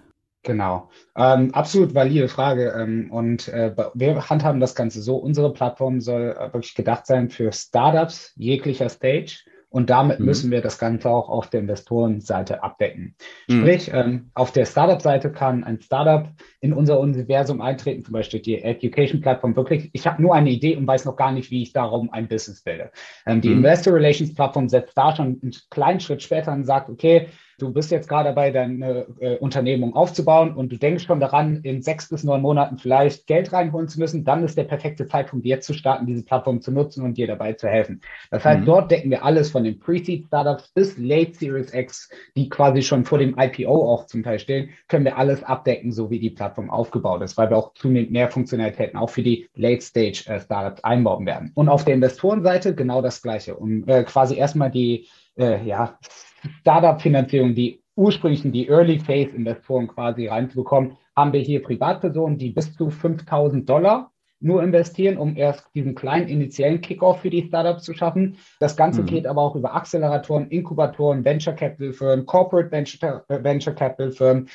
Genau, 0.46 0.90
ähm, 1.16 1.52
absolut 1.54 1.92
valide 1.92 2.28
Frage. 2.28 2.72
Ähm, 2.78 3.10
und 3.10 3.48
äh, 3.48 3.74
wir 3.94 4.30
handhaben 4.30 4.60
das 4.60 4.76
Ganze 4.76 5.02
so. 5.02 5.16
Unsere 5.16 5.52
Plattform 5.52 6.00
soll 6.00 6.36
äh, 6.38 6.52
wirklich 6.52 6.76
gedacht 6.76 7.04
sein 7.06 7.30
für 7.30 7.50
Startups 7.50 8.32
jeglicher 8.36 8.88
Stage 8.88 9.40
und 9.76 9.90
damit 9.90 10.20
mhm. 10.20 10.24
müssen 10.24 10.50
wir 10.50 10.62
das 10.62 10.78
Ganze 10.78 11.10
auch 11.10 11.28
auf 11.28 11.50
der 11.50 11.60
Investorenseite 11.60 12.62
abdecken. 12.62 13.14
Mhm. 13.46 13.58
Sprich, 13.58 13.90
ähm, 13.92 14.30
auf 14.32 14.50
der 14.50 14.64
Startup-Seite 14.64 15.30
kann 15.30 15.64
ein 15.64 15.82
Startup 15.82 16.30
in 16.60 16.72
unser 16.72 16.98
Universum 16.98 17.60
eintreten, 17.60 18.02
zum 18.02 18.14
Beispiel 18.14 18.40
die 18.40 18.62
Education-Plattform 18.62 19.54
wirklich. 19.54 19.90
Ich 19.92 20.06
habe 20.06 20.22
nur 20.22 20.34
eine 20.34 20.48
Idee 20.48 20.76
und 20.76 20.86
weiß 20.86 21.04
noch 21.04 21.16
gar 21.16 21.30
nicht, 21.30 21.50
wie 21.50 21.62
ich 21.62 21.74
darum 21.74 22.10
ein 22.10 22.26
Business 22.26 22.62
bilde. 22.62 22.90
Ähm, 23.26 23.42
die 23.42 23.50
mhm. 23.50 23.58
Investor 23.58 23.92
Relations-Plattform 23.92 24.70
setzt 24.70 24.96
da 24.96 25.14
schon 25.14 25.40
einen 25.42 25.54
kleinen 25.68 26.00
Schritt 26.00 26.22
später 26.22 26.54
und 26.54 26.64
sagt, 26.64 26.88
okay, 26.88 27.28
du 27.58 27.72
bist 27.72 27.90
jetzt 27.90 28.08
gerade 28.08 28.28
dabei, 28.30 28.50
deine 28.50 29.06
äh, 29.18 29.36
Unternehmung 29.38 29.94
aufzubauen 29.94 30.54
und 30.54 30.70
du 30.72 30.76
denkst 30.76 31.04
schon 31.04 31.20
daran, 31.20 31.60
in 31.62 31.82
sechs 31.82 32.08
bis 32.08 32.24
neun 32.24 32.42
Monaten 32.42 32.78
vielleicht 32.78 33.26
Geld 33.26 33.52
reinholen 33.52 33.88
zu 33.88 33.98
müssen, 33.98 34.24
dann 34.24 34.44
ist 34.44 34.58
der 34.58 34.64
perfekte 34.64 35.06
Zeitpunkt, 35.06 35.46
jetzt 35.46 35.66
zu 35.66 35.74
starten, 35.74 36.06
diese 36.06 36.24
Plattform 36.24 36.60
zu 36.60 36.72
nutzen 36.72 37.02
und 37.04 37.16
dir 37.16 37.26
dabei 37.26 37.54
zu 37.54 37.68
helfen. 37.68 38.00
Das 38.30 38.44
heißt, 38.44 38.60
mhm. 38.60 38.66
dort 38.66 38.90
decken 38.90 39.10
wir 39.10 39.24
alles 39.24 39.50
von 39.50 39.64
den 39.64 39.78
Pre-Seed-Startups 39.78 40.68
bis 40.74 40.98
Late 40.98 41.34
Series 41.34 41.72
X, 41.72 42.10
die 42.36 42.48
quasi 42.48 42.82
schon 42.82 43.04
vor 43.04 43.18
dem 43.18 43.36
IPO 43.38 43.92
auch 43.92 44.06
zum 44.06 44.22
Teil 44.22 44.38
stehen, 44.38 44.70
können 44.88 45.04
wir 45.04 45.16
alles 45.16 45.42
abdecken, 45.42 45.92
so 45.92 46.10
wie 46.10 46.18
die 46.18 46.30
Plattform 46.30 46.70
aufgebaut 46.70 47.22
ist, 47.22 47.36
weil 47.36 47.50
wir 47.50 47.56
auch 47.56 47.72
zunehmend 47.74 48.10
mehr 48.10 48.30
Funktionalitäten 48.30 48.98
auch 48.98 49.10
für 49.10 49.22
die 49.22 49.48
Late-Stage-Startups 49.54 50.84
einbauen 50.84 51.26
werden. 51.26 51.52
Und 51.54 51.68
auf 51.68 51.84
der 51.84 51.94
Investorenseite 51.94 52.74
genau 52.74 53.00
das 53.02 53.22
Gleiche, 53.22 53.56
um 53.56 53.86
äh, 53.88 54.04
quasi 54.04 54.36
erstmal 54.36 54.70
die 54.70 55.06
äh, 55.38 55.64
ja, 55.64 55.98
Startup-Finanzierung, 56.60 57.54
die 57.54 57.82
ursprünglichen, 57.94 58.52
die 58.52 58.68
Early-Phase-Investoren 58.68 59.88
quasi 59.88 60.26
reinzubekommen, 60.26 60.96
haben 61.14 61.32
wir 61.32 61.40
hier 61.40 61.62
Privatpersonen, 61.62 62.38
die 62.38 62.50
bis 62.50 62.74
zu 62.74 62.90
5000 62.90 63.68
Dollar 63.68 64.12
nur 64.38 64.62
investieren, 64.62 65.16
um 65.16 65.36
erst 65.36 65.66
diesen 65.74 65.94
kleinen 65.94 66.28
initiellen 66.28 66.82
Kickoff 66.82 67.20
für 67.20 67.30
die 67.30 67.46
Startups 67.46 67.84
zu 67.84 67.94
schaffen. 67.94 68.36
Das 68.60 68.76
Ganze 68.76 69.02
mhm. 69.02 69.06
geht 69.06 69.26
aber 69.26 69.40
auch 69.40 69.56
über 69.56 69.74
Acceleratoren, 69.74 70.50
Inkubatoren, 70.50 71.24
Venture 71.24 71.54
Capital 71.54 71.92
Firmen, 71.92 72.26
Corporate 72.26 72.70
Venture, 72.70 73.24
Venture 73.28 73.74
Capital 73.74 74.12
Firmen, 74.12 74.48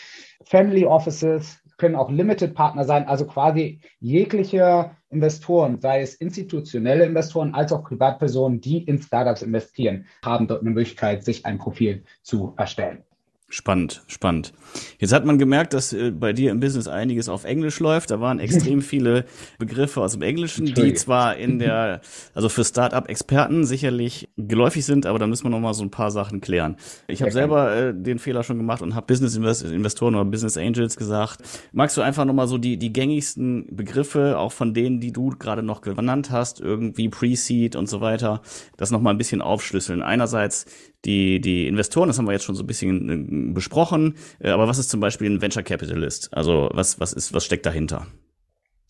Family 0.44 0.86
Offices, 0.86 1.60
können 1.78 1.96
auch 1.96 2.12
Limited 2.12 2.54
Partner 2.54 2.84
sein, 2.84 3.08
also 3.08 3.26
quasi 3.26 3.80
jegliche 4.00 4.92
Investoren, 5.12 5.80
sei 5.82 6.02
es 6.02 6.16
institutionelle 6.16 7.06
Investoren 7.06 7.54
als 7.54 7.72
auch 7.72 7.84
Privatpersonen, 7.84 8.62
die 8.62 8.84
in 8.84 9.02
Startups 9.02 9.42
investieren, 9.42 10.06
haben 10.24 10.48
dort 10.48 10.62
eine 10.62 10.72
Möglichkeit, 10.72 11.24
sich 11.24 11.46
ein 11.46 11.58
Profil 11.58 12.04
zu 12.24 12.54
erstellen. 12.58 13.04
Spannend, 13.52 14.02
spannend. 14.08 14.54
Jetzt 14.98 15.12
hat 15.12 15.26
man 15.26 15.38
gemerkt, 15.38 15.74
dass 15.74 15.92
äh, 15.92 16.12
bei 16.12 16.32
dir 16.32 16.52
im 16.52 16.62
Business 16.62 16.88
einiges 16.88 17.28
auf 17.28 17.44
Englisch 17.44 17.82
läuft. 17.82 18.10
Da 18.10 18.22
waren 18.22 18.40
extrem 18.40 18.82
viele 18.82 19.26
Begriffe 19.60 20.00
aus 20.00 20.14
dem 20.14 20.22
Englischen, 20.22 20.68
die 20.68 20.94
zwar 20.94 21.36
in 21.36 21.60
der, 21.60 22.00
also 22.34 22.48
für 22.48 22.64
Startup-Experten 22.64 23.66
sicherlich 23.66 24.30
geläufig 24.38 24.86
sind, 24.86 25.06
aber 25.06 25.20
da 25.20 25.28
müssen 25.28 25.44
wir 25.44 25.50
noch 25.50 25.60
mal 25.60 25.74
so 25.74 25.84
ein 25.84 25.92
paar 25.92 26.12
Sachen 26.12 26.40
klären. 26.40 26.78
Ich 27.08 27.22
habe 27.22 27.32
selber 27.32 27.76
äh, 27.76 27.94
den 27.94 28.20
Fehler 28.20 28.44
schon 28.44 28.56
gemacht 28.58 28.82
und 28.82 28.96
habe 28.96 29.06
Business 29.08 29.36
Investoren 29.36 30.16
oder 30.16 30.24
Business 30.24 30.56
Angels 30.56 30.96
gesagt. 30.96 31.40
Magst 31.74 31.98
du 31.98 32.02
einfach 32.02 32.24
noch 32.24 32.34
mal 32.34 32.48
so 32.48 32.58
die 32.58 32.78
die 32.78 32.94
gängigsten 32.94 33.68
Begriffe, 33.76 34.40
auch 34.40 34.54
von 34.54 34.74
denen, 34.74 35.02
die 35.02 35.12
du 35.12 35.32
gerade 35.32 35.62
noch 35.62 35.82
genannt 35.82 36.32
hast, 36.32 36.62
irgendwie 36.62 37.10
Pre-Seed 37.10 37.76
und 37.76 37.90
so 37.90 38.00
weiter, 38.00 38.42
das 38.78 38.92
noch 38.92 39.02
mal 39.02 39.10
ein 39.10 39.18
bisschen 39.18 39.42
aufschlüsseln? 39.42 40.02
Einerseits 40.02 40.66
die, 41.06 41.42
die 41.42 41.68
Investoren, 41.68 42.08
das 42.08 42.18
haben 42.18 42.26
wir 42.26 42.34
jetzt 42.34 42.44
schon 42.44 42.56
so 42.56 42.64
ein 42.64 42.68
bisschen 42.68 43.50
äh, 43.50 43.54
besprochen, 43.54 44.16
äh, 44.40 44.50
aber 44.50 44.68
was 44.68 44.78
ist 44.78 44.90
zum 44.90 45.00
Beispiel 45.00 45.30
ein 45.30 45.42
Venture 45.42 45.64
Capitalist? 45.64 46.34
Also 46.34 46.70
was, 46.74 47.00
was 47.00 47.14
ist, 47.14 47.34
was 47.34 47.46
steckt 47.46 47.66
dahinter? 47.66 48.08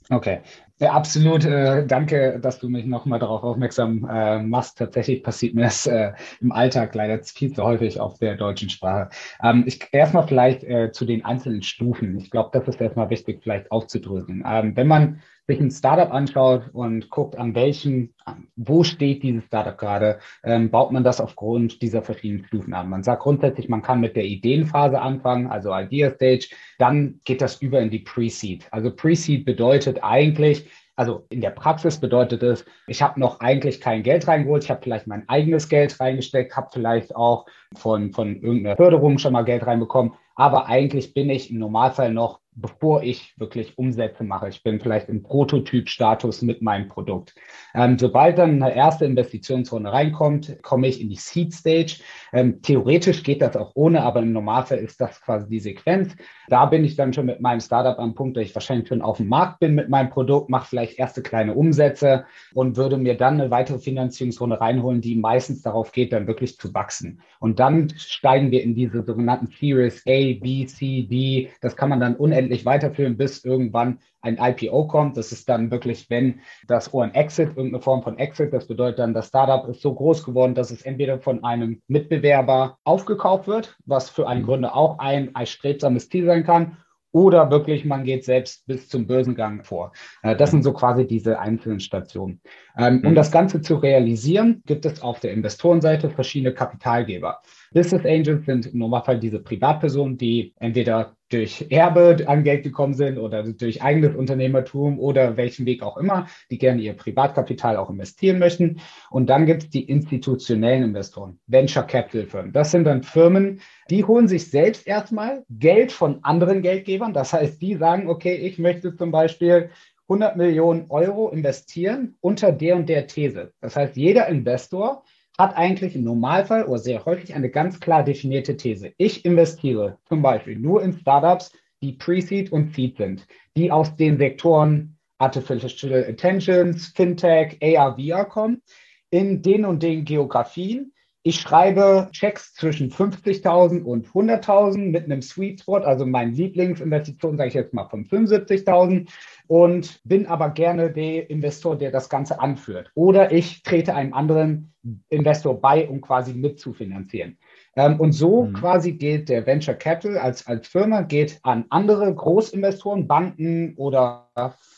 Okay, 0.09 0.41
ja, 0.81 0.93
absolut. 0.93 1.45
Äh, 1.45 1.85
danke, 1.85 2.39
dass 2.41 2.57
du 2.57 2.67
mich 2.67 2.85
nochmal 2.87 3.19
darauf 3.19 3.43
aufmerksam 3.43 4.09
äh, 4.11 4.41
machst. 4.41 4.79
Tatsächlich 4.79 5.21
passiert 5.21 5.53
mir 5.53 5.61
das 5.61 5.85
äh, 5.85 6.13
im 6.41 6.51
Alltag 6.51 6.95
leider 6.95 7.23
viel 7.23 7.53
zu 7.53 7.63
häufig 7.63 7.99
auf 7.99 8.17
der 8.17 8.35
deutschen 8.35 8.69
Sprache. 8.69 9.09
Ähm, 9.43 9.63
ich 9.67 9.79
erstmal 9.91 10.27
vielleicht 10.27 10.63
äh, 10.63 10.91
zu 10.91 11.05
den 11.05 11.23
einzelnen 11.23 11.61
Stufen. 11.61 12.17
Ich 12.17 12.31
glaube, 12.31 12.49
das 12.51 12.67
ist 12.67 12.81
erstmal 12.81 13.11
wichtig, 13.11 13.41
vielleicht 13.43 13.71
aufzudrücken. 13.71 14.43
Ähm, 14.45 14.75
wenn 14.75 14.87
man 14.87 15.21
sich 15.51 15.59
ein 15.59 15.71
Startup 15.71 16.11
anschaut 16.11 16.69
und 16.71 17.09
guckt, 17.09 17.37
an 17.37 17.55
welchem, 17.55 18.13
wo 18.55 18.83
steht 18.83 19.23
dieses 19.23 19.43
Startup 19.45 19.77
gerade, 19.77 20.19
ähm, 20.43 20.69
baut 20.69 20.91
man 20.91 21.03
das 21.03 21.19
aufgrund 21.19 21.81
dieser 21.81 22.01
verschiedenen 22.01 22.45
Stufen 22.45 22.73
an. 22.73 22.89
Man 22.89 23.03
sagt 23.03 23.23
grundsätzlich, 23.23 23.67
man 23.67 23.81
kann 23.81 23.99
mit 23.99 24.15
der 24.15 24.25
Ideenphase 24.25 24.99
anfangen, 25.01 25.47
also 25.47 25.73
Idea 25.73 26.11
Stage, 26.11 26.47
dann 26.77 27.19
geht 27.25 27.41
das 27.41 27.61
über 27.61 27.81
in 27.81 27.89
die 27.89 27.99
Pre-Seed. 27.99 28.67
Also 28.71 28.95
Pre-Seed 28.95 29.45
bedeutet 29.45 30.03
eigentlich, 30.03 30.69
also 31.01 31.25
in 31.29 31.41
der 31.41 31.49
Praxis 31.49 31.99
bedeutet 31.99 32.43
es, 32.43 32.63
ich 32.85 33.01
habe 33.01 33.19
noch 33.19 33.39
eigentlich 33.39 33.81
kein 33.81 34.03
Geld 34.03 34.27
reingeholt, 34.27 34.63
ich 34.63 34.69
habe 34.69 34.81
vielleicht 34.83 35.07
mein 35.07 35.27
eigenes 35.27 35.67
Geld 35.67 35.99
reingesteckt, 35.99 36.55
habe 36.55 36.69
vielleicht 36.71 37.15
auch 37.15 37.47
von, 37.75 38.13
von 38.13 38.35
irgendeiner 38.35 38.75
Förderung 38.75 39.17
schon 39.17 39.33
mal 39.33 39.41
Geld 39.41 39.65
reinbekommen, 39.65 40.13
aber 40.35 40.67
eigentlich 40.67 41.15
bin 41.15 41.31
ich 41.31 41.49
im 41.49 41.57
Normalfall 41.57 42.13
noch 42.13 42.40
bevor 42.53 43.03
ich 43.03 43.33
wirklich 43.37 43.77
Umsätze 43.77 44.23
mache. 44.23 44.49
Ich 44.49 44.61
bin 44.61 44.79
vielleicht 44.79 45.07
im 45.07 45.23
Prototyp-Status 45.23 46.41
mit 46.41 46.61
meinem 46.61 46.89
Produkt. 46.89 47.33
Ähm, 47.73 47.97
sobald 47.97 48.37
dann 48.37 48.61
eine 48.61 48.75
erste 48.75 49.05
Investitionsrunde 49.05 49.91
reinkommt, 49.91 50.61
komme 50.61 50.87
ich 50.87 50.99
in 50.99 51.09
die 51.09 51.15
Seed 51.15 51.53
Stage. 51.53 52.01
Ähm, 52.33 52.61
theoretisch 52.61 53.23
geht 53.23 53.41
das 53.41 53.55
auch 53.55 53.71
ohne, 53.75 54.03
aber 54.03 54.19
im 54.21 54.33
Normalfall 54.33 54.79
ist 54.79 54.99
das 54.99 55.21
quasi 55.21 55.47
die 55.47 55.59
Sequenz. 55.59 56.13
Da 56.49 56.65
bin 56.65 56.83
ich 56.83 56.97
dann 56.97 57.13
schon 57.13 57.25
mit 57.25 57.39
meinem 57.39 57.61
Startup 57.61 57.97
am 57.97 58.15
Punkt, 58.15 58.35
dass 58.35 58.43
ich 58.43 58.53
wahrscheinlich 58.53 58.89
schon 58.89 59.01
auf 59.01 59.17
dem 59.17 59.29
Markt 59.29 59.59
bin 59.59 59.73
mit 59.73 59.87
meinem 59.87 60.09
Produkt, 60.09 60.49
mache 60.49 60.67
vielleicht 60.67 60.99
erste 60.99 61.21
kleine 61.21 61.53
Umsätze 61.53 62.25
und 62.53 62.75
würde 62.75 62.97
mir 62.97 63.15
dann 63.15 63.39
eine 63.39 63.49
weitere 63.49 63.79
Finanzierungsrunde 63.79 64.59
reinholen, 64.59 64.99
die 64.99 65.15
meistens 65.15 65.61
darauf 65.61 65.93
geht, 65.93 66.11
dann 66.11 66.27
wirklich 66.27 66.57
zu 66.57 66.73
wachsen. 66.73 67.21
Und 67.39 67.59
dann 67.59 67.89
steigen 67.97 68.51
wir 68.51 68.61
in 68.61 68.75
diese 68.75 69.03
sogenannten 69.03 69.47
Series 69.47 70.03
A, 70.05 70.35
B, 70.41 70.65
C, 70.65 71.03
D. 71.03 71.49
Das 71.61 71.77
kann 71.77 71.89
man 71.89 72.01
dann 72.01 72.15
unendlich 72.15 72.40
weiterführen, 72.49 73.17
bis 73.17 73.43
irgendwann 73.43 73.99
ein 74.21 74.37
IPO 74.39 74.87
kommt. 74.87 75.17
Das 75.17 75.31
ist 75.31 75.49
dann 75.49 75.71
wirklich, 75.71 76.09
wenn 76.09 76.39
das 76.67 76.93
O 76.93 77.01
ein 77.01 77.13
Exit, 77.13 77.49
irgendeine 77.49 77.81
Form 77.81 78.03
von 78.03 78.17
Exit, 78.17 78.53
das 78.53 78.67
bedeutet 78.67 78.99
dann, 78.99 79.13
das 79.13 79.27
Startup 79.27 79.67
ist 79.69 79.81
so 79.81 79.93
groß 79.93 80.23
geworden, 80.23 80.55
dass 80.55 80.71
es 80.71 80.81
entweder 80.81 81.19
von 81.19 81.43
einem 81.43 81.81
Mitbewerber 81.87 82.77
aufgekauft 82.83 83.47
wird, 83.47 83.77
was 83.85 84.09
für 84.09 84.27
einen 84.27 84.41
mhm. 84.41 84.45
Gründer 84.45 84.75
auch 84.75 84.99
ein 84.99 85.33
erstrebsames 85.35 86.09
Ziel 86.09 86.25
sein 86.25 86.43
kann, 86.43 86.77
oder 87.11 87.51
wirklich 87.51 87.85
man 87.85 88.03
geht 88.03 88.23
selbst 88.23 88.65
bis 88.67 88.87
zum 88.87 89.05
Börsengang 89.05 89.63
vor. 89.63 89.91
Äh, 90.23 90.35
das 90.35 90.51
sind 90.51 90.63
so 90.63 90.73
quasi 90.73 91.05
diese 91.05 91.39
einzelnen 91.39 91.79
Stationen. 91.79 92.41
Ähm, 92.77 93.01
um 93.03 93.11
mhm. 93.11 93.15
das 93.15 93.31
Ganze 93.31 93.61
zu 93.61 93.75
realisieren, 93.75 94.63
gibt 94.65 94.85
es 94.85 95.01
auf 95.01 95.19
der 95.19 95.33
Investorenseite 95.33 96.09
verschiedene 96.09 96.53
Kapitalgeber. 96.53 97.41
Business 97.73 98.05
Angels 98.05 98.45
sind 98.45 98.67
im 98.67 98.79
Normalfall 98.79 99.19
diese 99.19 99.39
Privatpersonen, 99.39 100.17
die 100.17 100.53
entweder 100.59 101.15
durch 101.31 101.67
Erbe 101.69 102.17
an 102.27 102.43
Geld 102.43 102.63
gekommen 102.63 102.93
sind 102.93 103.17
oder 103.17 103.43
durch 103.43 103.81
eigenes 103.81 104.15
Unternehmertum 104.15 104.99
oder 104.99 105.37
welchen 105.37 105.65
Weg 105.65 105.81
auch 105.83 105.97
immer, 105.97 106.27
die 106.49 106.57
gerne 106.57 106.81
ihr 106.81 106.93
Privatkapital 106.93 107.77
auch 107.77 107.89
investieren 107.89 108.39
möchten. 108.39 108.79
Und 109.09 109.29
dann 109.29 109.45
gibt 109.45 109.63
es 109.63 109.69
die 109.69 109.83
institutionellen 109.83 110.83
Investoren, 110.83 111.39
Venture 111.47 111.83
Capital 111.83 112.25
Firmen. 112.25 112.53
Das 112.53 112.71
sind 112.71 112.83
dann 112.83 113.03
Firmen, 113.03 113.61
die 113.89 114.03
holen 114.03 114.27
sich 114.27 114.49
selbst 114.49 114.87
erstmal 114.87 115.43
Geld 115.49 115.91
von 115.91 116.23
anderen 116.23 116.61
Geldgebern. 116.61 117.13
Das 117.13 117.33
heißt, 117.33 117.61
die 117.61 117.75
sagen, 117.75 118.09
okay, 118.09 118.35
ich 118.35 118.59
möchte 118.59 118.95
zum 118.95 119.11
Beispiel 119.11 119.69
100 120.11 120.35
Millionen 120.35 120.87
Euro 120.89 121.29
investieren 121.29 122.17
unter 122.19 122.51
der 122.51 122.75
und 122.75 122.89
der 122.89 123.07
These. 123.07 123.53
Das 123.61 123.77
heißt, 123.77 123.95
jeder 123.95 124.27
Investor 124.27 125.03
hat 125.41 125.57
eigentlich 125.57 125.95
im 125.95 126.03
Normalfall 126.03 126.65
oder 126.65 126.77
sehr 126.77 127.03
häufig 127.05 127.33
eine 127.33 127.49
ganz 127.49 127.79
klar 127.79 128.03
definierte 128.03 128.57
These. 128.57 128.93
Ich 128.97 129.25
investiere 129.25 129.97
zum 130.07 130.21
Beispiel 130.21 130.57
nur 130.57 130.83
in 130.83 130.93
Startups, 130.93 131.51
die 131.81 131.93
Pre-Seed 131.93 132.51
und 132.51 132.75
Seed 132.75 132.97
sind, 132.97 133.25
die 133.57 133.71
aus 133.71 133.95
den 133.95 134.19
Sektoren 134.19 134.99
Artificial 135.17 136.03
Intelligence, 136.03 136.93
Fintech, 136.95 137.57
AR, 137.61 137.97
VR 137.97 138.25
kommen, 138.25 138.61
in 139.09 139.41
den 139.41 139.65
und 139.65 139.81
den 139.81 140.05
Geografien. 140.05 140.93
Ich 141.23 141.39
schreibe 141.39 142.09
Checks 142.11 142.53
zwischen 142.53 142.91
50.000 142.91 143.83
und 143.83 144.07
100.000 144.07 144.91
mit 144.91 145.05
einem 145.05 145.23
Sweet 145.23 145.61
Spot, 145.61 145.77
also 145.77 146.05
mein 146.05 146.33
Lieblingsinvestition, 146.33 147.37
sage 147.37 147.49
ich 147.49 147.55
jetzt 147.55 147.73
mal 147.73 147.89
von 147.89 148.05
75.000 148.05 149.09
und 149.47 150.01
bin 150.03 150.27
aber 150.27 150.49
gerne 150.49 150.91
der 150.91 151.29
Investor, 151.29 151.77
der 151.77 151.91
das 151.91 152.09
Ganze 152.09 152.39
anführt. 152.39 152.91
Oder 152.95 153.31
ich 153.31 153.63
trete 153.63 153.95
einem 153.95 154.13
anderen 154.13 154.73
Investor 155.09 155.59
bei, 155.59 155.87
um 155.87 156.01
quasi 156.01 156.33
mitzufinanzieren. 156.33 157.37
Ähm, 157.75 157.99
und 157.99 158.13
so 158.13 158.45
mhm. 158.45 158.53
quasi 158.53 158.93
geht 158.93 159.29
der 159.29 159.45
Venture 159.45 159.75
Capital 159.75 160.17
als, 160.17 160.47
als 160.47 160.67
Firma 160.67 161.01
geht 161.01 161.39
an 161.43 161.65
andere 161.69 162.13
Großinvestoren, 162.13 163.07
Banken 163.07 163.75
oder 163.77 164.29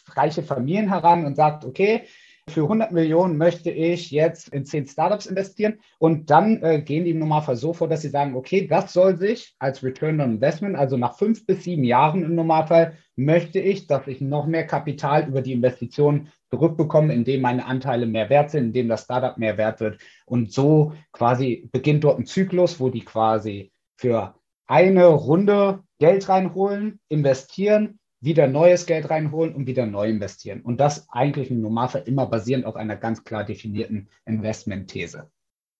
reiche 0.09 0.43
Familien 0.43 0.89
heran 0.89 1.25
und 1.25 1.35
sagt, 1.35 1.65
okay, 1.65 2.03
für 2.49 2.63
100 2.63 2.91
Millionen 2.91 3.37
möchte 3.37 3.71
ich 3.71 4.11
jetzt 4.11 4.49
in 4.49 4.65
10 4.65 4.87
Startups 4.87 5.25
investieren 5.25 5.79
und 5.97 6.29
dann 6.29 6.61
äh, 6.61 6.81
gehen 6.81 7.05
die 7.05 7.11
im 7.11 7.19
Normalfall 7.19 7.55
so 7.55 7.73
vor, 7.73 7.87
dass 7.87 8.01
sie 8.01 8.09
sagen, 8.09 8.35
okay, 8.35 8.67
das 8.67 8.93
soll 8.93 9.17
sich 9.17 9.55
als 9.59 9.83
Return 9.83 10.19
on 10.19 10.31
Investment, 10.31 10.75
also 10.75 10.97
nach 10.97 11.17
fünf 11.17 11.45
bis 11.45 11.63
sieben 11.63 11.83
Jahren 11.83 12.23
im 12.23 12.35
Normalfall, 12.35 12.97
möchte 13.15 13.59
ich, 13.59 13.87
dass 13.87 14.07
ich 14.07 14.21
noch 14.21 14.45
mehr 14.45 14.67
Kapital 14.67 15.27
über 15.27 15.41
die 15.41 15.53
Investition 15.53 16.27
zurückbekomme, 16.49 17.13
indem 17.13 17.41
meine 17.41 17.65
Anteile 17.65 18.05
mehr 18.05 18.29
wert 18.29 18.51
sind, 18.51 18.65
indem 18.65 18.89
das 18.89 19.03
Startup 19.03 19.37
mehr 19.37 19.57
wert 19.57 19.79
wird. 19.79 19.99
Und 20.25 20.51
so 20.51 20.93
quasi 21.11 21.69
beginnt 21.71 22.03
dort 22.03 22.19
ein 22.19 22.25
Zyklus, 22.25 22.79
wo 22.79 22.89
die 22.89 23.05
quasi 23.05 23.71
für 23.95 24.35
eine 24.67 25.05
Runde 25.07 25.83
Geld 25.99 26.27
reinholen, 26.27 26.99
investieren, 27.07 27.99
wieder 28.23 28.47
neues 28.47 28.85
Geld 28.85 29.09
reinholen 29.09 29.53
und 29.53 29.67
wieder 29.67 29.85
neu 29.85 30.09
investieren. 30.09 30.61
Und 30.61 30.79
das 30.79 31.07
eigentlich 31.09 31.51
im 31.51 31.61
Normalfall 31.61 32.03
immer 32.05 32.25
basierend 32.25 32.65
auf 32.65 32.75
einer 32.75 32.95
ganz 32.95 33.23
klar 33.23 33.43
definierten 33.43 34.09
Investmentthese. 34.25 35.29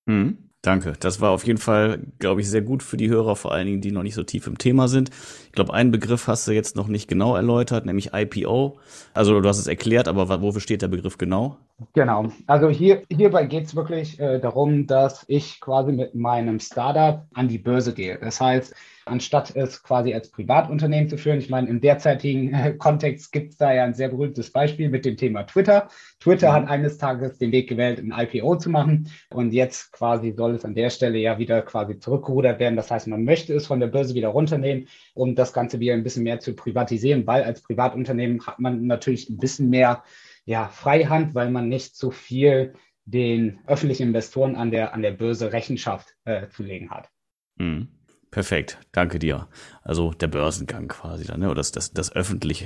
Mhm. 0.06 0.50
Danke. 0.62 0.94
Das 0.98 1.20
war 1.20 1.32
auf 1.32 1.46
jeden 1.46 1.60
Fall, 1.60 2.00
glaube 2.20 2.40
ich, 2.40 2.50
sehr 2.50 2.62
gut 2.62 2.84
für 2.84 2.96
die 2.96 3.10
Hörer, 3.10 3.36
vor 3.36 3.52
allen 3.52 3.66
Dingen, 3.66 3.82
die 3.82 3.92
noch 3.92 4.02
nicht 4.02 4.16
so 4.16 4.24
tief 4.24 4.48
im 4.48 4.58
Thema 4.58 4.88
sind. 4.88 5.10
Ich 5.48 5.52
glaube, 5.52 5.74
einen 5.74 5.92
Begriff 5.92 6.28
hast 6.28 6.48
du 6.48 6.54
jetzt 6.54 6.78
noch 6.78 6.88
nicht 6.88 7.10
genau 7.10 7.36
erläutert, 7.36 7.86
nämlich 7.86 8.12
IPO. 8.14 8.80
Also 9.14 9.42
du 9.42 9.50
hast 9.50 9.60
es 9.60 9.68
erklärt, 9.68 10.08
aber 10.08 10.42
wofür 10.42 10.62
steht 10.62 10.82
der 10.82 10.88
Begriff 10.88 11.18
genau? 11.18 11.58
Genau. 11.94 12.28
Also 12.48 12.70
hier, 12.70 13.04
hierbei 13.10 13.46
geht 13.46 13.66
es 13.66 13.76
wirklich 13.76 14.20
äh, 14.20 14.40
darum, 14.40 14.88
dass 14.88 15.26
ich 15.28 15.60
quasi 15.60 15.92
mit 15.92 16.16
meinem 16.16 16.60
Startup 16.60 17.26
an 17.34 17.48
die 17.48 17.58
Börse 17.58 17.94
gehe. 17.94 18.18
Das 18.18 18.40
heißt, 18.40 18.74
anstatt 19.06 19.56
es 19.56 19.84
quasi 19.84 20.14
als 20.14 20.30
Privatunternehmen 20.30 21.10
zu 21.10 21.18
führen. 21.18 21.40
Ich 21.40 21.50
meine, 21.50 21.68
im 21.68 21.82
derzeitigen 21.82 22.54
äh, 22.54 22.74
Kontext 22.74 23.32
gibt 23.32 23.52
es 23.52 23.58
da 23.58 23.74
ja 23.74 23.84
ein 23.84 23.94
sehr 23.94 24.10
berühmtes 24.10 24.52
Beispiel 24.52 24.90
mit 24.90 25.06
dem 25.06 25.18
Thema 25.18 25.44
Twitter. 25.44 25.90
Twitter 26.20 26.50
mhm. 26.50 26.56
hat 26.56 26.70
eines 26.70 26.98
Tages 26.98 27.38
den 27.38 27.52
Weg 27.52 27.70
gewählt, 27.70 28.00
ein 28.00 28.14
IPO 28.16 28.58
zu 28.58 28.70
machen 28.70 29.10
und 29.32 29.54
jetzt 29.54 29.92
quasi 29.92 30.32
soll 30.32 30.56
es 30.56 30.66
an 30.66 30.76
der 30.76 30.90
Stelle 30.90 31.18
ja 31.18 31.38
wieder 31.38 31.62
quasi 31.62 32.00
zurückgerudert 32.00 32.60
werden. 32.60 32.76
Das 32.76 32.92
heißt, 32.92 33.08
man 33.08 33.24
möchte 33.24 33.54
es 33.54 33.68
von 33.68 33.80
der 33.80 33.88
Börse 33.88 34.14
wieder 34.16 34.30
runternehmen, 34.30 34.88
um 35.14 35.36
das 35.36 35.54
Ganze 35.54 35.80
wieder 35.80 35.94
ein 35.94 36.04
bisschen 36.04 36.24
mehr 36.24 36.40
zu 36.40 36.54
privatisieren, 36.54 37.28
weil 37.28 37.44
als 37.44 37.62
Privatunternehmen 37.62 38.46
hat 38.46 38.60
man 38.60 38.86
natürlich 38.86 39.30
ein 39.30 39.38
bisschen 39.38 39.70
mehr 39.70 40.04
ja, 40.46 40.68
Freihand, 40.68 41.36
weil 41.36 41.52
man 41.52 41.70
nicht 41.70 41.96
so 41.96 42.12
viel 42.12 42.74
den 43.06 43.60
öffentlichen 43.68 44.08
Investoren 44.08 44.56
an 44.56 44.72
der, 44.72 44.94
an 44.94 45.02
der 45.02 45.12
Börse 45.12 45.52
Rechenschaft 45.52 46.16
äh, 46.26 46.48
zu 46.50 46.64
legen 46.64 46.90
hat. 46.90 47.10
Mhm. 47.56 47.90
Perfekt, 48.32 48.80
danke 48.92 49.20
dir. 49.20 49.48
Also 49.84 50.12
der 50.12 50.28
Börsengang 50.28 50.88
quasi 50.88 51.24
dann, 51.24 51.42
ne? 51.42 51.52
Oder 51.52 51.58
das, 51.58 51.72
das, 51.72 51.94
das 51.94 52.16
öffentlich, 52.16 52.66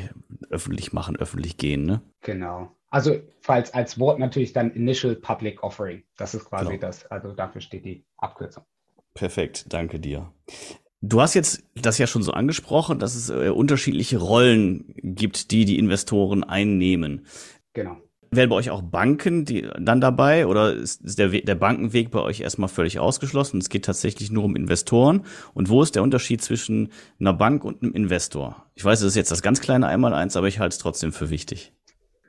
öffentlich 0.49 0.93
machen, 0.93 1.17
öffentlich 1.17 1.57
gehen, 1.57 1.85
ne? 1.85 2.01
Genau. 2.21 2.71
Also 2.89 3.19
falls 3.41 3.73
als 3.73 3.99
Wort 3.99 4.17
natürlich 4.17 4.53
dann 4.53 4.71
Initial 4.71 5.15
Public 5.15 5.63
Offering. 5.63 6.03
Das 6.15 6.33
ist 6.33 6.45
quasi 6.45 6.77
genau. 6.77 6.79
das, 6.79 7.05
also 7.07 7.33
dafür 7.33 7.59
steht 7.59 7.83
die 7.83 8.05
Abkürzung. 8.15 8.63
Perfekt, 9.13 9.65
danke 9.67 9.99
dir. 9.99 10.31
Du 11.01 11.21
hast 11.21 11.33
jetzt 11.33 11.63
das 11.75 11.97
ja 11.97 12.07
schon 12.07 12.23
so 12.23 12.31
angesprochen, 12.31 12.97
dass 12.97 13.15
es 13.15 13.29
äh, 13.29 13.49
unterschiedliche 13.49 14.19
Rollen 14.19 14.93
gibt, 14.95 15.51
die 15.51 15.65
die 15.65 15.77
Investoren 15.77 16.45
einnehmen. 16.45 17.27
Genau. 17.77 17.97
Werden 18.31 18.49
bei 18.49 18.55
euch 18.55 18.71
auch 18.71 18.81
Banken 18.81 19.45
die 19.45 19.69
dann 19.79 20.01
dabei 20.01 20.47
oder 20.47 20.73
ist, 20.73 21.01
ist 21.03 21.19
der, 21.19 21.29
der 21.29 21.53
Bankenweg 21.53 22.09
bei 22.09 22.19
euch 22.19 22.41
erstmal 22.41 22.69
völlig 22.69 22.97
ausgeschlossen? 22.97 23.59
Es 23.59 23.69
geht 23.69 23.85
tatsächlich 23.85 24.31
nur 24.31 24.43
um 24.45 24.55
Investoren. 24.55 25.25
Und 25.53 25.69
wo 25.69 25.83
ist 25.83 25.93
der 25.93 26.01
Unterschied 26.01 26.41
zwischen 26.41 26.89
einer 27.19 27.33
Bank 27.33 27.63
und 27.63 27.83
einem 27.83 27.93
Investor? 27.93 28.65
Ich 28.73 28.83
weiß, 28.83 29.01
es 29.01 29.09
ist 29.09 29.15
jetzt 29.15 29.29
das 29.29 29.43
ganz 29.43 29.61
kleine 29.61 29.85
Einmaleins, 29.85 30.35
aber 30.35 30.47
ich 30.47 30.57
halte 30.57 30.73
es 30.73 30.79
trotzdem 30.79 31.11
für 31.11 31.29
wichtig. 31.29 31.71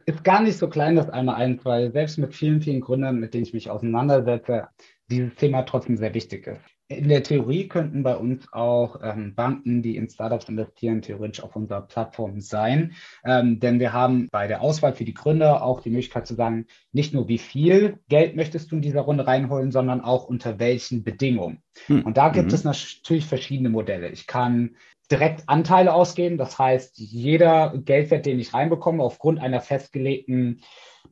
Ist 0.05 0.23
gar 0.23 0.43
nicht 0.43 0.59
so 0.59 0.69
klein, 0.69 0.97
das 0.97 1.09
Einmaleins, 1.09 1.65
weil 1.65 1.91
selbst 1.93 2.19
mit 2.19 2.35
vielen, 2.35 2.61
vielen 2.61 2.83
Gründern, 2.83 3.19
mit 3.19 3.33
denen 3.33 3.45
ich 3.45 3.55
mich 3.55 3.71
auseinandersetze, 3.71 4.69
dieses 5.11 5.35
Thema 5.35 5.63
trotzdem 5.63 5.97
sehr 5.97 6.13
wichtig 6.13 6.47
ist. 6.47 6.78
In 6.91 7.09
der 7.09 7.23
Theorie 7.23 7.69
könnten 7.69 8.03
bei 8.03 8.17
uns 8.17 8.51
auch 8.51 9.01
ähm, 9.03 9.35
Banken, 9.35 9.83
die 9.83 9.97
in 9.97 10.09
Startups 10.09 10.49
investieren, 10.49 11.03
theoretisch 11.03 11.45
auf 11.45 11.55
unserer 11.55 11.83
Plattform 11.83 12.41
sein. 12.41 12.95
Ähm, 13.27 13.61
denn 13.61 13.79
wir 13.79 13.93
haben 13.93 14.29
bei 14.33 14.47
der 14.47 14.63
Auswahl 14.63 14.95
für 14.95 15.05
die 15.05 15.13
Gründer 15.13 15.63
auch 15.63 15.83
die 15.83 15.91
Möglichkeit 15.91 16.27
zu 16.27 16.35
sagen, 16.35 16.67
nicht 16.93 17.13
nur 17.13 17.29
wie 17.29 17.37
viel 17.37 17.99
Geld 18.09 18.37
möchtest 18.37 18.73
du 18.73 18.77
in 18.77 18.83
dieser 18.83 19.03
Runde 19.03 19.27
reinholen, 19.27 19.71
sondern 19.71 20.01
auch 20.01 20.25
unter 20.25 20.59
welchen 20.59 21.05
Bedingungen. 21.05 21.63
Hm. 21.87 22.07
Und 22.07 22.17
da 22.17 22.31
gibt 22.31 22.49
mhm. 22.49 22.55
es 22.55 22.65
natürlich 22.65 23.27
verschiedene 23.27 23.69
Modelle. 23.69 24.09
Ich 24.09 24.27
kann 24.27 24.77
direkt 25.11 25.45
Anteile 25.47 25.93
ausgeben. 25.93 26.39
Das 26.39 26.59
heißt, 26.59 26.99
jeder 26.99 27.77
Geldwert, 27.77 28.25
den 28.25 28.39
ich 28.39 28.55
reinbekomme, 28.55 29.03
aufgrund 29.03 29.41
einer 29.41 29.61
festgelegten 29.61 30.63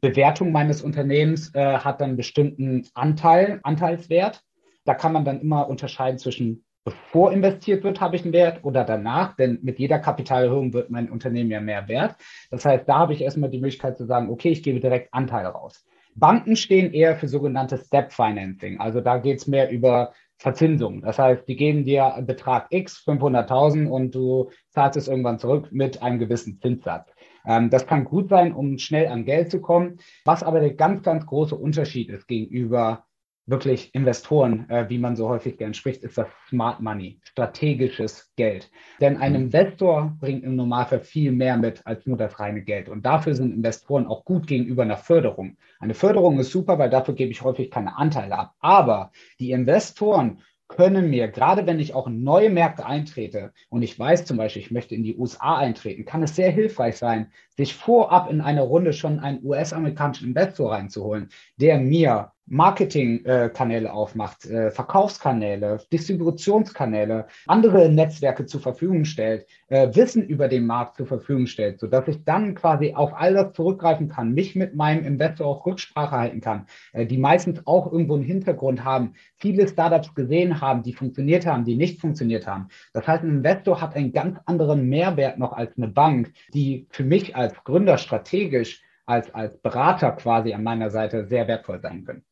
Bewertung 0.00 0.52
meines 0.52 0.80
Unternehmens, 0.80 1.54
äh, 1.54 1.78
hat 1.78 2.00
dann 2.00 2.10
einen 2.10 2.16
bestimmten 2.16 2.86
Anteil, 2.94 3.60
Anteilswert. 3.62 4.42
Da 4.86 4.94
kann 4.94 5.12
man 5.12 5.24
dann 5.24 5.40
immer 5.40 5.68
unterscheiden 5.68 6.18
zwischen 6.18 6.64
bevor 6.86 7.32
investiert 7.32 7.82
wird, 7.82 8.00
habe 8.00 8.14
ich 8.14 8.22
einen 8.22 8.32
Wert 8.32 8.64
oder 8.64 8.84
danach, 8.84 9.34
denn 9.34 9.58
mit 9.62 9.80
jeder 9.80 9.98
Kapitalerhöhung 9.98 10.72
wird 10.72 10.88
mein 10.88 11.10
Unternehmen 11.10 11.50
ja 11.50 11.60
mehr 11.60 11.88
wert. 11.88 12.14
Das 12.50 12.64
heißt, 12.64 12.88
da 12.88 13.00
habe 13.00 13.12
ich 13.12 13.22
erstmal 13.22 13.50
die 13.50 13.58
Möglichkeit 13.58 13.98
zu 13.98 14.06
sagen, 14.06 14.30
okay, 14.30 14.50
ich 14.50 14.62
gebe 14.62 14.78
direkt 14.78 15.12
Anteile 15.12 15.48
raus. 15.48 15.84
Banken 16.14 16.54
stehen 16.54 16.92
eher 16.92 17.16
für 17.16 17.26
sogenanntes 17.26 17.86
Step 17.86 18.12
Financing. 18.12 18.78
Also 18.78 19.00
da 19.00 19.18
geht 19.18 19.38
es 19.38 19.48
mehr 19.48 19.70
über 19.70 20.12
Verzinsung. 20.38 21.00
Das 21.02 21.18
heißt, 21.18 21.48
die 21.48 21.56
geben 21.56 21.84
dir 21.84 22.14
einen 22.14 22.26
Betrag 22.26 22.68
X, 22.70 23.02
500.000 23.04 23.88
und 23.88 24.14
du 24.14 24.50
zahlst 24.70 24.96
es 24.96 25.08
irgendwann 25.08 25.40
zurück 25.40 25.68
mit 25.72 26.02
einem 26.02 26.20
gewissen 26.20 26.60
Zinssatz. 26.60 27.10
Ähm, 27.46 27.68
das 27.70 27.86
kann 27.86 28.04
gut 28.04 28.28
sein, 28.28 28.52
um 28.52 28.78
schnell 28.78 29.08
an 29.08 29.24
Geld 29.24 29.50
zu 29.50 29.60
kommen. 29.60 29.98
Was 30.24 30.42
aber 30.44 30.60
der 30.60 30.74
ganz, 30.74 31.02
ganz 31.02 31.26
große 31.26 31.56
Unterschied 31.56 32.10
ist 32.10 32.28
gegenüber 32.28 33.05
wirklich 33.46 33.94
Investoren, 33.94 34.68
äh, 34.68 34.88
wie 34.88 34.98
man 34.98 35.16
so 35.16 35.28
häufig 35.28 35.56
gern 35.56 35.72
spricht, 35.72 36.02
ist 36.02 36.18
das 36.18 36.26
Smart 36.48 36.80
Money, 36.80 37.20
strategisches 37.22 38.32
Geld. 38.36 38.70
Denn 39.00 39.16
ein 39.16 39.32
mhm. 39.32 39.42
Investor 39.42 40.16
bringt 40.20 40.44
im 40.44 40.56
Normalfall 40.56 41.00
viel 41.00 41.32
mehr 41.32 41.56
mit 41.56 41.80
als 41.86 42.06
nur 42.06 42.16
das 42.16 42.38
reine 42.40 42.62
Geld. 42.62 42.88
Und 42.88 43.06
dafür 43.06 43.34
sind 43.34 43.54
Investoren 43.54 44.06
auch 44.06 44.24
gut 44.24 44.46
gegenüber 44.46 44.82
einer 44.82 44.96
Förderung. 44.96 45.56
Eine 45.78 45.94
Förderung 45.94 46.38
ist 46.40 46.50
super, 46.50 46.78
weil 46.78 46.90
dafür 46.90 47.14
gebe 47.14 47.30
ich 47.30 47.42
häufig 47.42 47.70
keine 47.70 47.96
Anteile 47.96 48.36
ab. 48.36 48.54
Aber 48.58 49.12
die 49.38 49.52
Investoren 49.52 50.40
können 50.68 51.10
mir, 51.10 51.28
gerade 51.28 51.66
wenn 51.66 51.78
ich 51.78 51.94
auch 51.94 52.08
in 52.08 52.24
neue 52.24 52.50
Märkte 52.50 52.84
eintrete 52.84 53.52
und 53.68 53.82
ich 53.82 53.96
weiß 53.96 54.24
zum 54.24 54.36
Beispiel, 54.36 54.62
ich 54.62 54.72
möchte 54.72 54.96
in 54.96 55.04
die 55.04 55.16
USA 55.16 55.56
eintreten, 55.58 56.04
kann 56.04 56.24
es 56.24 56.34
sehr 56.34 56.50
hilfreich 56.50 56.96
sein, 56.96 57.30
sich 57.56 57.74
vorab 57.74 58.28
in 58.30 58.40
einer 58.40 58.62
Runde 58.62 58.92
schon 58.92 59.20
einen 59.20 59.44
US-amerikanischen 59.44 60.28
Investor 60.28 60.72
reinzuholen, 60.72 61.28
der 61.56 61.78
mir 61.78 62.32
Marketingkanäle 62.48 63.92
aufmacht, 63.92 64.46
äh, 64.46 64.70
Verkaufskanäle, 64.70 65.78
Distributionskanäle, 65.92 67.26
andere 67.46 67.88
Netzwerke 67.88 68.46
zur 68.46 68.60
Verfügung 68.60 69.04
stellt, 69.04 69.46
äh, 69.68 69.88
Wissen 69.94 70.22
über 70.22 70.46
den 70.46 70.64
Markt 70.64 70.96
zur 70.96 71.06
Verfügung 71.06 71.46
stellt, 71.46 71.80
so 71.80 71.88
dass 71.88 72.06
ich 72.06 72.24
dann 72.24 72.54
quasi 72.54 72.94
auf 72.94 73.14
all 73.14 73.34
das 73.34 73.52
zurückgreifen 73.52 74.08
kann, 74.08 74.32
mich 74.32 74.54
mit 74.54 74.76
meinem 74.76 75.04
Investor 75.04 75.46
auch 75.46 75.66
Rücksprache 75.66 76.16
halten 76.16 76.40
kann, 76.40 76.66
äh, 76.92 77.04
die 77.04 77.18
meistens 77.18 77.66
auch 77.66 77.90
irgendwo 77.90 78.14
einen 78.14 78.24
Hintergrund 78.24 78.84
haben, 78.84 79.14
viele 79.36 79.66
Startups 79.66 80.14
gesehen 80.14 80.60
haben, 80.60 80.84
die 80.84 80.92
funktioniert 80.92 81.46
haben, 81.46 81.64
die 81.64 81.74
nicht 81.74 82.00
funktioniert 82.00 82.46
haben. 82.46 82.68
Das 82.92 83.08
heißt, 83.08 83.24
ein 83.24 83.30
Investor 83.30 83.80
hat 83.80 83.96
einen 83.96 84.12
ganz 84.12 84.38
anderen 84.46 84.88
Mehrwert 84.88 85.38
noch 85.38 85.52
als 85.52 85.76
eine 85.76 85.88
Bank, 85.88 86.32
die 86.54 86.86
für 86.90 87.04
mich 87.04 87.34
als 87.34 87.54
Gründer 87.64 87.98
strategisch 87.98 88.82
als, 89.06 89.32
als 89.32 89.56
Berater 89.58 90.12
quasi 90.12 90.52
an 90.52 90.64
meiner 90.64 90.90
Seite 90.90 91.26
sehr 91.26 91.46
wertvoll 91.48 91.80
sein 91.80 92.04
können. 92.04 92.24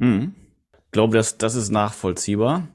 Mhm. 0.00 0.34
Ich 0.72 0.92
glaube, 0.92 1.16
das, 1.16 1.38
das 1.38 1.54
ist 1.54 1.70
nachvollziehbar. 1.70 2.68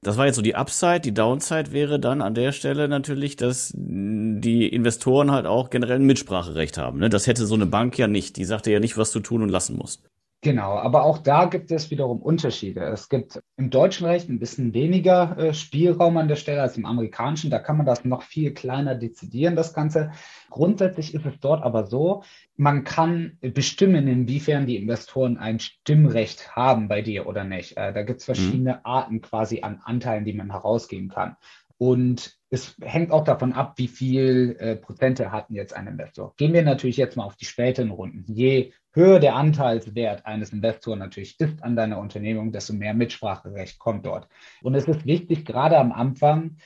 Das 0.00 0.16
war 0.16 0.26
jetzt 0.26 0.36
so 0.36 0.42
die 0.42 0.54
Upside. 0.54 1.00
Die 1.00 1.12
Downside 1.12 1.72
wäre 1.72 1.98
dann 1.98 2.22
an 2.22 2.34
der 2.34 2.52
Stelle 2.52 2.88
natürlich, 2.88 3.36
dass 3.36 3.72
die 3.76 4.68
Investoren 4.68 5.30
halt 5.32 5.44
auch 5.44 5.70
generell 5.70 5.96
ein 5.96 6.06
Mitspracherecht 6.06 6.78
haben. 6.78 7.00
Ne? 7.00 7.10
Das 7.10 7.26
hätte 7.26 7.46
so 7.46 7.56
eine 7.56 7.66
Bank 7.66 7.98
ja 7.98 8.06
nicht. 8.06 8.36
Die 8.36 8.44
sagte 8.44 8.70
ja 8.70 8.80
nicht, 8.80 8.96
was 8.96 9.12
du 9.12 9.20
tun 9.20 9.42
und 9.42 9.48
lassen 9.48 9.76
musst. 9.76 10.02
Genau, 10.40 10.78
aber 10.78 11.02
auch 11.02 11.18
da 11.18 11.46
gibt 11.46 11.72
es 11.72 11.90
wiederum 11.90 12.22
Unterschiede. 12.22 12.82
Es 12.82 13.08
gibt 13.08 13.42
im 13.56 13.70
deutschen 13.70 14.06
Recht 14.06 14.28
ein 14.28 14.38
bisschen 14.38 14.72
weniger 14.72 15.36
äh, 15.36 15.52
Spielraum 15.52 16.16
an 16.16 16.28
der 16.28 16.36
Stelle 16.36 16.62
als 16.62 16.76
im 16.76 16.86
amerikanischen. 16.86 17.50
Da 17.50 17.58
kann 17.58 17.76
man 17.76 17.86
das 17.86 18.04
noch 18.04 18.22
viel 18.22 18.54
kleiner 18.54 18.94
dezidieren, 18.94 19.56
das 19.56 19.74
Ganze. 19.74 20.12
Grundsätzlich 20.48 21.12
ist 21.12 21.26
es 21.26 21.40
dort 21.40 21.64
aber 21.64 21.86
so, 21.86 22.22
man 22.56 22.84
kann 22.84 23.36
bestimmen, 23.40 24.06
inwiefern 24.06 24.66
die 24.66 24.76
Investoren 24.76 25.38
ein 25.38 25.58
Stimmrecht 25.58 26.54
haben 26.54 26.86
bei 26.86 27.02
dir 27.02 27.26
oder 27.26 27.42
nicht. 27.42 27.76
Äh, 27.76 27.92
da 27.92 28.04
gibt 28.04 28.20
es 28.20 28.28
mhm. 28.28 28.34
verschiedene 28.34 28.74
mhm. 28.74 28.80
Arten 28.84 29.20
quasi 29.22 29.62
an 29.62 29.80
Anteilen, 29.82 30.24
die 30.24 30.34
man 30.34 30.52
herausgeben 30.52 31.08
kann. 31.08 31.36
Und 31.78 32.36
es 32.50 32.76
hängt 32.80 33.12
auch 33.12 33.24
davon 33.24 33.52
ab, 33.52 33.74
wie 33.76 33.88
viel 33.88 34.56
äh, 34.58 34.76
Prozente 34.76 35.30
hatten 35.30 35.54
jetzt 35.54 35.74
ein 35.74 35.86
Investor. 35.86 36.34
Gehen 36.36 36.52
wir 36.52 36.62
natürlich 36.62 36.96
jetzt 36.96 37.16
mal 37.16 37.24
auf 37.24 37.36
die 37.36 37.44
späteren 37.44 37.90
Runden. 37.90 38.24
Je 38.26 38.72
höher 38.98 39.20
der 39.20 39.36
Anteilswert 39.36 40.26
eines 40.26 40.52
Investors 40.52 40.98
natürlich 40.98 41.38
ist 41.38 41.62
an 41.62 41.76
deiner 41.76 41.98
Unternehmung, 41.98 42.50
desto 42.50 42.72
mehr 42.72 42.94
Mitspracherecht 42.94 43.78
kommt 43.78 44.04
dort. 44.04 44.28
Und 44.60 44.74
es 44.74 44.88
ist 44.88 45.06
wichtig, 45.06 45.44
gerade 45.44 45.78
am 45.78 45.92
Anfang, 45.92 46.56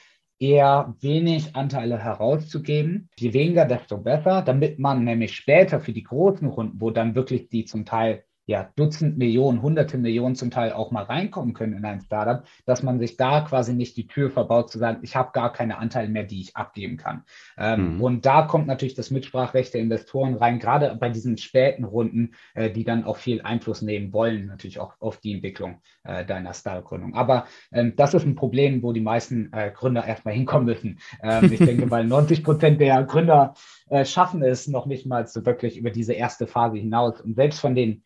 eher 0.41 0.95
wenig 1.01 1.55
Anteile 1.55 1.99
herauszugeben. 1.99 3.11
Je 3.19 3.33
weniger, 3.33 3.67
desto 3.67 3.99
besser, 3.99 4.43
damit 4.43 4.79
man 4.79 5.05
nämlich 5.05 5.37
später 5.37 5.79
für 5.79 5.93
die 5.93 6.03
großen 6.03 6.49
Runden, 6.49 6.81
wo 6.81 6.91
dann 6.91 7.15
wirklich 7.15 7.49
die 7.49 7.65
zum 7.67 7.85
Teil 7.85 8.25
ja, 8.53 8.71
Dutzend 8.77 9.17
Millionen, 9.17 9.63
hunderte 9.63 9.97
Millionen 9.97 10.35
zum 10.35 10.51
Teil 10.51 10.75
auch 10.75 10.91
mal 10.91 11.05
reinkommen 11.05 11.55
können 11.55 11.73
in 11.73 11.87
ein 11.87 12.03
Startup, 12.03 12.45
dass 12.67 12.83
man 12.83 12.99
sich 12.99 13.17
da 13.17 13.41
quasi 13.41 13.73
nicht 13.73 13.97
die 13.97 14.07
Tür 14.07 14.31
verbaut 14.31 14.71
zu 14.71 14.79
sagen, 14.79 14.99
ich 15.01 15.17
habe 15.17 15.31
gar 15.33 15.55
keine 15.55 15.79
Anteile 15.79 16.11
mehr, 16.11 16.25
die 16.25 16.43
ich 16.43 16.55
abgeben 16.55 16.99
kann. 16.99 17.25
Ähm, 17.57 17.95
mhm. 17.95 18.03
Und 18.03 18.27
da 18.27 18.43
kommt 18.43 18.67
natürlich 18.67 18.93
das 18.93 19.11
Mitsprachrecht 19.11 19.73
der 19.73 19.81
Investoren 19.81 20.35
rein, 20.35 20.59
gerade 20.59 20.95
bei 20.97 21.09
diesen 21.09 21.39
späten 21.39 21.85
Runden, 21.85 22.35
äh, 22.53 22.71
die 22.71 22.85
dann 22.85 23.05
auch 23.05 23.17
viel 23.17 23.41
Einfluss 23.41 23.81
nehmen 23.81 24.13
wollen, 24.13 24.47
natürlich 24.49 24.79
auch 24.79 25.01
auf 25.01 25.17
die 25.17 25.33
Entwicklung 25.33 25.81
äh, 26.05 26.27
deiner 26.27 26.53
Startup-Gründung. 26.53 27.15
Aber 27.15 27.47
ähm, 27.73 27.95
das 27.97 28.13
ist 28.13 28.27
ein 28.27 28.35
Problem, 28.35 28.83
wo 28.83 28.93
die 28.93 29.01
meisten 29.01 29.51
äh, 29.55 29.71
Gründer 29.75 30.05
erstmal 30.05 30.35
hinkommen 30.43 30.67
müssen. 30.67 30.99
Ähm, 31.23 31.51
ich 31.51 31.59
denke, 31.59 31.91
weil 31.91 32.05
90 32.05 32.45
Prozent 32.45 32.83
der 32.83 33.03
Gründer 33.05 33.55
äh, 33.89 34.05
schaffen 34.05 34.43
es 34.43 34.69
noch 34.69 34.85
nicht 34.85 35.07
mal 35.07 35.27
so 35.27 35.47
wirklich 35.47 35.79
über 35.79 35.91
diese 35.91 36.13
erste 36.13 36.47
Phase 36.47 36.77
hinaus. 36.77 37.19
Und 37.23 37.35
selbst 37.35 37.59
von 37.59 37.75
den 37.75 38.03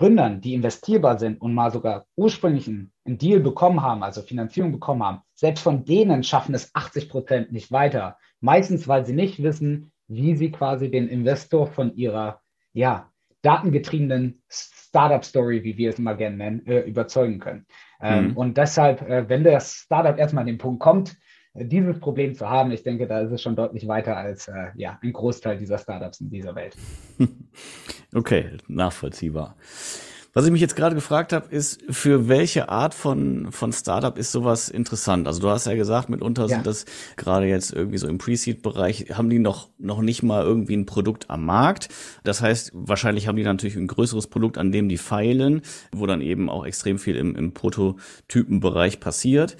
Gründern, 0.00 0.40
die 0.40 0.54
investierbar 0.54 1.18
sind 1.18 1.42
und 1.42 1.52
mal 1.52 1.70
sogar 1.70 2.06
ursprünglich 2.16 2.66
einen, 2.66 2.90
Deal 3.04 3.40
bekommen 3.40 3.82
haben, 3.82 4.02
also 4.02 4.22
Finanzierung 4.22 4.72
bekommen 4.72 5.02
haben, 5.02 5.20
selbst 5.34 5.60
von 5.60 5.84
denen 5.84 6.22
schaffen 6.22 6.54
es 6.54 6.74
80 6.74 7.10
Prozent 7.10 7.52
nicht 7.52 7.70
weiter. 7.70 8.16
Meistens, 8.40 8.88
weil 8.88 9.04
sie 9.04 9.12
nicht 9.12 9.42
wissen, 9.42 9.92
wie 10.08 10.36
sie 10.36 10.52
quasi 10.52 10.90
den 10.90 11.06
Investor 11.06 11.66
von 11.66 11.94
ihrer, 11.96 12.40
ja, 12.72 13.10
datengetriebenen 13.42 14.42
Startup-Story, 14.48 15.64
wie 15.64 15.76
wir 15.76 15.90
es 15.90 15.98
immer 15.98 16.14
gerne 16.14 16.36
nennen, 16.36 16.66
äh, 16.66 16.80
überzeugen 16.80 17.38
können. 17.38 17.66
Ähm, 18.00 18.28
mhm. 18.28 18.36
Und 18.38 18.56
deshalb, 18.56 19.02
äh, 19.02 19.28
wenn 19.28 19.44
das 19.44 19.72
Startup 19.74 20.18
erstmal 20.18 20.42
an 20.42 20.46
den 20.48 20.58
Punkt 20.58 20.80
kommt, 20.80 21.14
dieses 21.54 21.98
Problem 21.98 22.34
zu 22.34 22.48
haben, 22.48 22.70
ich 22.70 22.82
denke, 22.82 23.06
da 23.06 23.20
ist 23.20 23.32
es 23.32 23.42
schon 23.42 23.56
deutlich 23.56 23.88
weiter 23.88 24.16
als 24.16 24.48
äh, 24.48 24.68
ja, 24.74 24.98
ein 25.02 25.12
Großteil 25.12 25.58
dieser 25.58 25.78
Startups 25.78 26.20
in 26.20 26.30
dieser 26.30 26.54
Welt. 26.54 26.76
Okay, 28.12 28.56
nachvollziehbar. 28.66 29.54
Was 30.32 30.46
ich 30.46 30.52
mich 30.52 30.60
jetzt 30.60 30.76
gerade 30.76 30.94
gefragt 30.94 31.32
habe, 31.32 31.52
ist, 31.52 31.82
für 31.90 32.28
welche 32.28 32.68
Art 32.68 32.94
von, 32.94 33.50
von 33.50 33.72
Startup 33.72 34.16
ist 34.16 34.30
sowas 34.30 34.68
interessant? 34.68 35.26
Also 35.26 35.40
du 35.40 35.48
hast 35.48 35.66
ja 35.66 35.74
gesagt, 35.74 36.08
mitunter 36.08 36.42
ja. 36.42 36.48
sind 36.48 36.66
das 36.68 36.84
gerade 37.16 37.46
jetzt 37.46 37.72
irgendwie 37.72 37.98
so 37.98 38.06
im 38.06 38.18
Pre-Seed-Bereich, 38.18 39.06
haben 39.12 39.28
die 39.28 39.40
noch, 39.40 39.70
noch 39.78 40.00
nicht 40.00 40.22
mal 40.22 40.44
irgendwie 40.44 40.76
ein 40.76 40.86
Produkt 40.86 41.30
am 41.30 41.44
Markt. 41.44 41.88
Das 42.22 42.42
heißt, 42.42 42.70
wahrscheinlich 42.74 43.26
haben 43.26 43.34
die 43.34 43.42
natürlich 43.42 43.74
ein 43.74 43.88
größeres 43.88 44.28
Produkt, 44.28 44.56
an 44.56 44.70
dem 44.70 44.88
die 44.88 44.98
feilen, 44.98 45.62
wo 45.90 46.06
dann 46.06 46.20
eben 46.20 46.48
auch 46.48 46.64
extrem 46.64 47.00
viel 47.00 47.16
im, 47.16 47.34
im 47.34 47.52
Prototypenbereich 47.52 49.00
passiert. 49.00 49.56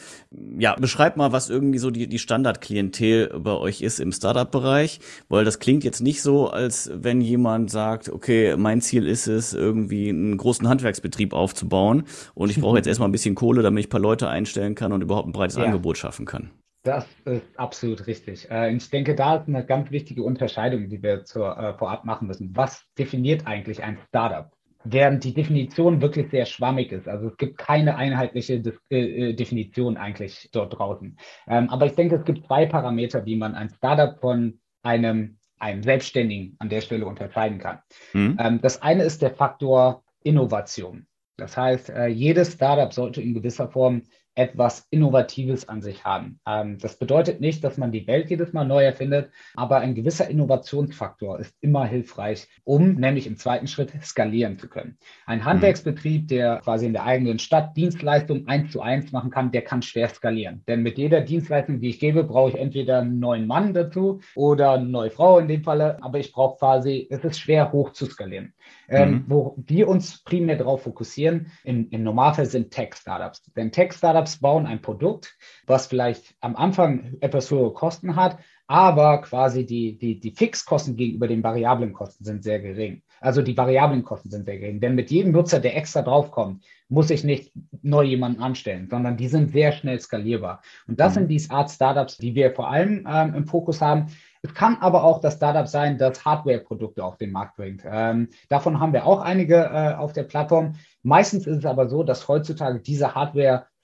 Ja, 0.57 0.77
beschreib 0.77 1.17
mal, 1.17 1.33
was 1.33 1.51
irgendwie 1.51 1.79
so 1.79 1.91
die, 1.91 2.07
die 2.07 2.21
Standardklientel 2.21 3.41
bei 3.41 3.55
euch 3.55 3.81
ist 3.81 3.99
im 3.99 4.13
Startup-Bereich, 4.13 5.01
weil 5.29 5.45
das 5.45 5.59
klingt 5.59 5.83
jetzt 5.83 6.01
nicht 6.01 6.23
so, 6.23 6.49
als 6.49 6.93
wenn 6.95 7.21
jemand 7.21 7.73
sagt, 7.73 8.09
okay, 8.09 8.57
mein 8.57 8.81
Ziel 8.81 9.09
ist 9.09 9.27
es, 9.27 9.53
irgendwie 9.53 10.11
einen 10.11 10.37
großen 10.37 10.60
großen 10.61 10.68
Handwerksbetrieb 10.68 11.33
aufzubauen 11.33 12.05
und 12.35 12.51
ich 12.51 12.61
brauche 12.61 12.77
jetzt 12.77 12.87
erstmal 12.87 13.09
ein 13.09 13.12
bisschen 13.12 13.35
Kohle, 13.35 13.62
damit 13.62 13.81
ich 13.81 13.87
ein 13.87 13.90
paar 13.90 14.01
Leute 14.01 14.29
einstellen 14.29 14.75
kann 14.75 14.92
und 14.92 15.03
überhaupt 15.03 15.29
ein 15.29 15.33
breites 15.33 15.57
ja. 15.57 15.64
Angebot 15.64 15.99
schaffen 15.99 16.27
kann. 16.27 16.51
Das 16.83 17.07
ist 17.27 17.59
absolut 17.59 18.07
richtig. 18.07 18.51
Äh, 18.51 18.75
ich 18.75 18.88
denke, 18.88 19.14
da 19.14 19.37
ist 19.37 19.49
eine 19.49 19.64
ganz 19.66 19.90
wichtige 19.90 20.23
Unterscheidung, 20.23 20.88
die 20.88 21.03
wir 21.03 21.25
zur, 21.25 21.57
äh, 21.59 21.75
vorab 21.77 22.07
machen 22.07 22.27
müssen. 22.27 22.57
Was 22.57 22.87
definiert 22.99 23.46
eigentlich 23.46 23.83
ein 23.83 23.99
Startup? 24.09 24.51
Während 24.85 25.25
die 25.25 25.35
Definition 25.35 26.01
wirklich 26.01 26.31
sehr 26.31 26.46
schwammig 26.46 26.90
ist. 26.90 27.07
Also 27.07 27.29
es 27.29 27.37
gibt 27.37 27.59
keine 27.59 27.96
einheitliche 27.96 28.62
äh, 28.88 29.35
Definition 29.35 29.99
eigentlich 29.99 30.49
dort 30.53 30.79
draußen. 30.79 31.18
Ähm, 31.49 31.68
aber 31.68 31.85
ich 31.85 31.96
denke, 31.96 32.16
es 32.16 32.25
gibt 32.25 32.46
zwei 32.46 32.64
Parameter, 32.64 33.27
wie 33.27 33.37
man 33.37 33.55
ein 33.55 33.68
Startup 33.68 34.18
von 34.18 34.59
einem, 34.83 35.37
einem 35.59 35.83
Selbstständigen 35.83 36.57
an 36.61 36.70
der 36.70 36.81
Stelle 36.81 37.05
unterscheiden 37.05 37.59
kann. 37.59 37.81
Mhm. 38.14 38.38
Ähm, 38.40 38.61
das 38.62 38.81
eine 38.81 39.03
ist 39.03 39.20
der 39.20 39.35
Faktor 39.35 40.03
Innovation. 40.23 41.07
Das 41.37 41.57
heißt, 41.57 41.93
jedes 42.09 42.53
Startup 42.53 42.93
sollte 42.93 43.23
in 43.23 43.35
gewisser 43.35 43.69
Form 43.69 44.03
etwas 44.40 44.87
Innovatives 44.88 45.68
an 45.68 45.83
sich 45.83 46.07
haben. 46.07 46.40
Ähm, 46.46 46.79
das 46.79 46.98
bedeutet 46.98 47.42
nicht, 47.42 47.62
dass 47.62 47.76
man 47.76 47.92
die 47.92 48.07
Welt 48.07 48.31
jedes 48.31 48.55
Mal 48.55 48.64
neu 48.64 48.83
erfindet, 48.83 49.31
aber 49.55 49.81
ein 49.81 49.94
gewisser 49.94 50.31
Innovationsfaktor 50.31 51.38
ist 51.38 51.55
immer 51.61 51.85
hilfreich, 51.85 52.48
um 52.64 52.94
nämlich 52.94 53.26
im 53.26 53.37
zweiten 53.37 53.66
Schritt 53.66 53.92
skalieren 54.03 54.59
zu 54.59 54.70
können. 54.70 54.96
Ein 55.26 55.44
Handwerksbetrieb, 55.44 56.29
der 56.29 56.61
quasi 56.64 56.87
in 56.87 56.94
der 56.94 57.05
eigenen 57.05 57.38
Stadt 57.38 57.76
Dienstleistungen 57.76 58.48
eins 58.48 58.72
zu 58.72 58.81
eins 58.81 59.12
machen 59.12 59.31
kann, 59.31 59.53
der 59.53 59.61
kann 59.61 59.83
schwer 59.83 60.09
skalieren. 60.09 60.64
Denn 60.66 60.83
mit 60.83 60.96
jeder 60.96 61.20
Dienstleistung, 61.20 61.79
die 61.81 61.90
ich 61.90 62.00
gebe, 62.00 62.24
brauche 62.24 62.53
ich 62.53 62.57
entweder 62.57 63.00
einen 63.00 63.20
neuen 63.20 63.46
Mann 63.46 63.74
dazu 63.74 64.20
oder 64.35 64.72
eine 64.72 64.87
neue 64.87 65.11
Frau 65.11 65.38
in 65.38 65.48
dem 65.48 65.64
Falle, 65.64 66.03
aber 66.03 66.18
ich 66.18 66.33
brauche 66.33 66.57
quasi, 66.59 67.07
es 67.11 67.22
ist 67.24 67.38
schwer 67.38 67.72
hoch 67.72 67.92
zu 67.92 68.07
skalieren. 68.07 68.55
Ähm, 68.92 69.11
mhm. 69.11 69.24
wo 69.29 69.55
wir 69.57 69.87
uns 69.87 70.24
primär 70.24 70.57
darauf 70.57 70.83
fokussieren, 70.83 71.53
im, 71.62 71.88
im 71.90 72.03
Normalfall 72.03 72.46
sind 72.46 72.72
Tech-Startups. 72.72 73.53
Denn 73.55 73.70
Tech-Startups 73.70 74.30
bauen 74.37 74.66
ein 74.66 74.83
Produkt, 74.83 75.37
was 75.66 75.87
vielleicht 75.87 76.35
am 76.40 76.57
Anfang 76.57 77.16
etwas 77.21 77.51
höhere 77.51 77.73
Kosten 77.73 78.16
hat, 78.16 78.38
aber 78.66 79.23
quasi 79.23 79.66
die, 79.66 79.99
die, 79.99 80.21
die 80.21 80.31
Fixkosten 80.31 80.95
gegenüber 80.95 81.27
den 81.27 81.43
variablen 81.43 81.93
Kosten 81.93 82.25
sind 82.25 82.45
sehr 82.45 82.61
gering. 82.61 83.03
Also 83.21 83.43
die 83.43 83.57
variablen 83.57 84.05
Kosten 84.05 84.31
sind 84.31 84.47
sehr 84.47 84.59
gering. 84.59 84.81
Denn 84.81 84.95
mit 84.95 85.11
jedem 85.11 85.33
Nutzer, 85.33 85.59
der 85.59 85.77
extra 85.77 86.03
draufkommt, 86.03 86.64
muss 86.88 87.11
ich 87.11 87.25
nicht 87.25 87.53
neu 87.83 88.05
jemanden 88.05 88.40
anstellen, 88.40 88.88
sondern 88.88 89.16
die 89.16 89.27
sind 89.27 89.51
sehr 89.51 89.73
schnell 89.73 90.01
skalierbar. 90.01 90.62
Und 90.87 91.01
das 91.01 91.11
mhm. 91.11 91.14
sind 91.14 91.29
die 91.29 91.51
Art 91.51 91.71
Startups, 91.71 92.16
die 92.19 92.35
wir 92.37 92.53
vor 92.53 92.71
allem 92.71 93.07
ähm, 93.11 93.35
im 93.35 93.47
Fokus 93.47 93.81
haben. 93.81 94.07
Es 94.43 94.55
kann 94.55 94.79
aber 94.81 95.05
auch 95.05 95.21
das 95.21 95.35
Startup 95.35 95.66
sein, 95.66 95.99
das 95.99 96.25
Hardware-Produkte 96.25 97.05
auf 97.05 97.19
den 97.19 97.33
Markt 97.33 97.57
bringt. 97.57 97.83
Ähm, 97.85 98.29
davon 98.49 98.81
haben 98.81 98.93
wir 98.93 99.05
auch 99.05 99.21
einige 99.21 99.57
äh, 99.57 99.95
auf 99.95 100.12
der 100.12 100.23
Plattform. 100.23 100.77
Meistens 101.03 101.47
ist 101.47 101.59
es 101.59 101.66
aber 101.66 101.88
so, 101.88 102.05
dass 102.05 102.29
heutzutage 102.29 102.81
diese 102.81 103.14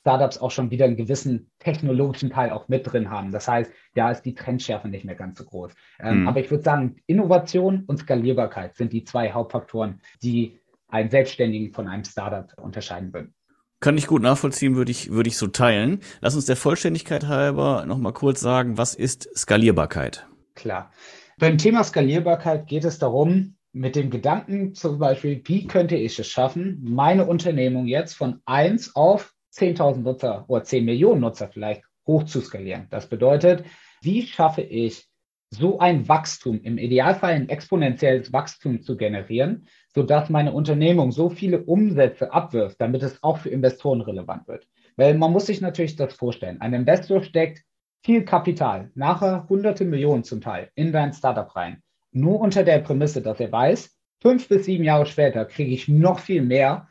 Hardware-Startups 0.06 0.38
auch 0.38 0.50
schon 0.50 0.70
wieder 0.70 0.84
einen 0.84 0.96
gewissen 0.96 1.50
technologischen 1.58 2.30
Teil 2.30 2.50
auch 2.50 2.68
mit 2.68 2.90
drin 2.90 3.10
haben. 3.10 3.32
Das 3.32 3.48
heißt, 3.48 3.70
da 3.94 4.10
ist 4.10 4.22
die 4.22 4.34
Trendschärfe 4.34 4.88
nicht 4.88 5.04
mehr 5.04 5.14
ganz 5.14 5.38
so 5.38 5.44
groß. 5.44 5.72
Ähm, 6.00 6.22
mhm. 6.22 6.28
Aber 6.28 6.40
ich 6.40 6.50
würde 6.50 6.62
sagen, 6.62 6.96
Innovation 7.06 7.84
und 7.86 7.98
Skalierbarkeit 7.98 8.76
sind 8.76 8.92
die 8.92 9.04
zwei 9.04 9.32
Hauptfaktoren, 9.32 10.00
die 10.22 10.58
einen 10.88 11.10
Selbstständigen 11.10 11.72
von 11.72 11.88
einem 11.88 12.04
Startup 12.04 12.46
unterscheiden 12.62 13.12
würden. 13.12 13.34
Kann 13.80 13.98
ich 13.98 14.06
gut 14.06 14.22
nachvollziehen, 14.22 14.76
würde 14.76 14.90
ich, 14.90 15.10
würde 15.10 15.28
ich 15.28 15.36
so 15.36 15.48
teilen. 15.48 16.00
Lass 16.20 16.34
uns 16.34 16.46
der 16.46 16.56
Vollständigkeit 16.56 17.26
halber 17.26 17.84
nochmal 17.86 18.12
kurz 18.12 18.40
sagen, 18.40 18.78
was 18.78 18.94
ist 18.94 19.28
Skalierbarkeit? 19.36 20.26
Klar. 20.54 20.90
Beim 21.38 21.58
Thema 21.58 21.84
Skalierbarkeit 21.84 22.66
geht 22.66 22.84
es 22.84 22.98
darum, 22.98 23.56
mit 23.72 23.94
dem 23.94 24.08
Gedanken 24.08 24.74
zum 24.74 24.98
Beispiel, 24.98 25.42
wie 25.44 25.66
könnte 25.66 25.96
ich 25.96 26.18
es 26.18 26.26
schaffen, 26.26 26.80
meine 26.82 27.26
Unternehmung 27.26 27.86
jetzt 27.86 28.14
von 28.14 28.40
1 28.46 28.96
auf 28.96 29.35
10.000 29.52 29.98
Nutzer 29.98 30.44
oder 30.48 30.64
10 30.64 30.84
Millionen 30.84 31.20
Nutzer 31.20 31.48
vielleicht 31.48 31.82
hoch 32.06 32.24
zu 32.24 32.40
skalieren. 32.40 32.86
Das 32.90 33.08
bedeutet, 33.08 33.64
wie 34.02 34.22
schaffe 34.22 34.62
ich 34.62 35.08
so 35.50 35.78
ein 35.78 36.08
Wachstum, 36.08 36.60
im 36.62 36.76
Idealfall 36.76 37.32
ein 37.32 37.48
exponentielles 37.48 38.32
Wachstum 38.32 38.82
zu 38.82 38.96
generieren, 38.96 39.68
sodass 39.94 40.28
meine 40.28 40.52
Unternehmung 40.52 41.12
so 41.12 41.30
viele 41.30 41.64
Umsätze 41.64 42.32
abwirft, 42.32 42.80
damit 42.80 43.02
es 43.02 43.22
auch 43.22 43.38
für 43.38 43.50
Investoren 43.50 44.00
relevant 44.00 44.48
wird. 44.48 44.66
Weil 44.96 45.14
man 45.14 45.32
muss 45.32 45.46
sich 45.46 45.60
natürlich 45.60 45.96
das 45.96 46.14
vorstellen. 46.14 46.60
Ein 46.60 46.74
Investor 46.74 47.22
steckt 47.22 47.62
viel 48.02 48.24
Kapital, 48.24 48.90
nachher 48.94 49.46
hunderte 49.48 49.84
Millionen 49.84 50.24
zum 50.24 50.40
Teil, 50.40 50.70
in 50.74 50.92
dein 50.92 51.12
Startup 51.12 51.54
rein. 51.54 51.82
Nur 52.12 52.40
unter 52.40 52.62
der 52.62 52.78
Prämisse, 52.78 53.22
dass 53.22 53.40
er 53.40 53.52
weiß, 53.52 53.96
fünf 54.20 54.48
bis 54.48 54.64
sieben 54.64 54.84
Jahre 54.84 55.06
später 55.06 55.44
kriege 55.44 55.72
ich 55.72 55.88
noch 55.88 56.18
viel 56.18 56.42
mehr, 56.42 56.88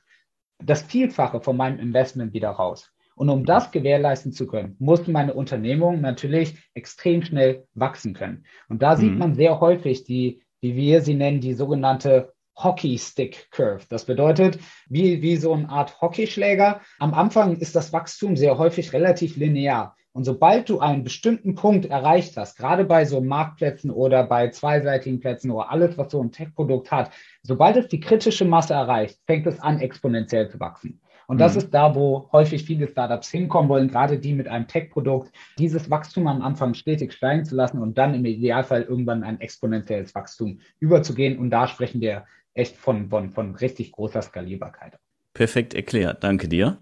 das 0.63 0.83
Vielfache 0.83 1.41
von 1.41 1.57
meinem 1.57 1.79
Investment 1.79 2.33
wieder 2.33 2.49
raus. 2.49 2.91
Und 3.15 3.29
um 3.29 3.45
das 3.45 3.71
gewährleisten 3.71 4.33
zu 4.33 4.45
können, 4.45 4.75
muss 4.79 5.07
meine 5.07 5.33
Unternehmung 5.33 6.01
natürlich 6.01 6.57
extrem 6.73 7.23
schnell 7.23 7.65
wachsen 7.73 8.13
können. 8.13 8.45
Und 8.67 8.81
da 8.81 8.95
mhm. 8.95 8.99
sieht 8.99 9.17
man 9.17 9.35
sehr 9.35 9.59
häufig 9.61 10.03
die, 10.03 10.41
wie 10.61 10.75
wir 10.75 11.01
sie 11.01 11.13
nennen, 11.13 11.39
die 11.39 11.53
sogenannte 11.53 12.33
Hockey 12.57 12.97
Stick 12.97 13.49
Curve. 13.51 13.85
Das 13.89 14.05
bedeutet, 14.05 14.59
wie, 14.87 15.21
wie 15.21 15.37
so 15.37 15.53
eine 15.53 15.69
Art 15.69 16.01
Hockeyschläger. 16.01 16.81
Am 16.99 17.13
Anfang 17.13 17.57
ist 17.57 17.75
das 17.75 17.93
Wachstum 17.93 18.35
sehr 18.35 18.57
häufig 18.57 18.93
relativ 18.93 19.35
linear. 19.37 19.95
Und 20.15 20.23
sobald 20.23 20.69
du 20.69 20.79
einen 20.79 21.03
bestimmten 21.03 21.55
Punkt 21.55 21.87
erreicht 21.87 22.37
hast, 22.37 22.57
gerade 22.57 22.85
bei 22.85 23.03
so 23.03 23.19
Marktplätzen 23.19 23.91
oder 23.91 24.23
bei 24.23 24.47
zweiseitigen 24.47 25.19
Plätzen 25.19 25.51
oder 25.51 25.69
alles, 25.69 25.97
was 25.97 26.09
so 26.09 26.23
ein 26.23 26.31
Tech-Produkt 26.31 26.89
hat, 26.89 27.11
sobald 27.43 27.75
es 27.75 27.89
die 27.89 27.99
kritische 27.99 28.45
Masse 28.45 28.75
erreicht, 28.75 29.19
fängt 29.27 29.45
es 29.45 29.59
an, 29.59 29.81
exponentiell 29.81 30.49
zu 30.49 30.57
wachsen. 30.61 31.01
Und 31.27 31.39
das 31.39 31.55
mhm. 31.55 31.57
ist 31.57 31.73
da, 31.73 31.95
wo 31.95 32.29
häufig 32.31 32.63
viele 32.63 32.87
Startups 32.87 33.29
hinkommen 33.29 33.67
wollen, 33.67 33.89
gerade 33.89 34.17
die 34.17 34.31
mit 34.31 34.47
einem 34.47 34.69
Tech-Produkt, 34.69 35.33
dieses 35.59 35.89
Wachstum 35.89 36.27
am 36.27 36.41
Anfang 36.41 36.75
stetig 36.75 37.11
steigen 37.11 37.43
zu 37.43 37.53
lassen 37.53 37.81
und 37.81 37.97
dann 37.97 38.13
im 38.13 38.23
Idealfall 38.23 38.83
irgendwann 38.83 39.21
ein 39.21 39.41
exponentielles 39.41 40.15
Wachstum 40.15 40.61
überzugehen. 40.79 41.37
Und 41.37 41.49
da 41.49 41.67
sprechen 41.67 41.99
wir 41.99 42.23
echt 42.53 42.77
von, 42.77 43.09
von, 43.09 43.31
von 43.31 43.55
richtig 43.55 43.91
großer 43.91 44.21
Skalierbarkeit. 44.21 44.97
Perfekt 45.33 45.73
erklärt, 45.73 46.23
danke 46.23 46.47
dir. 46.47 46.77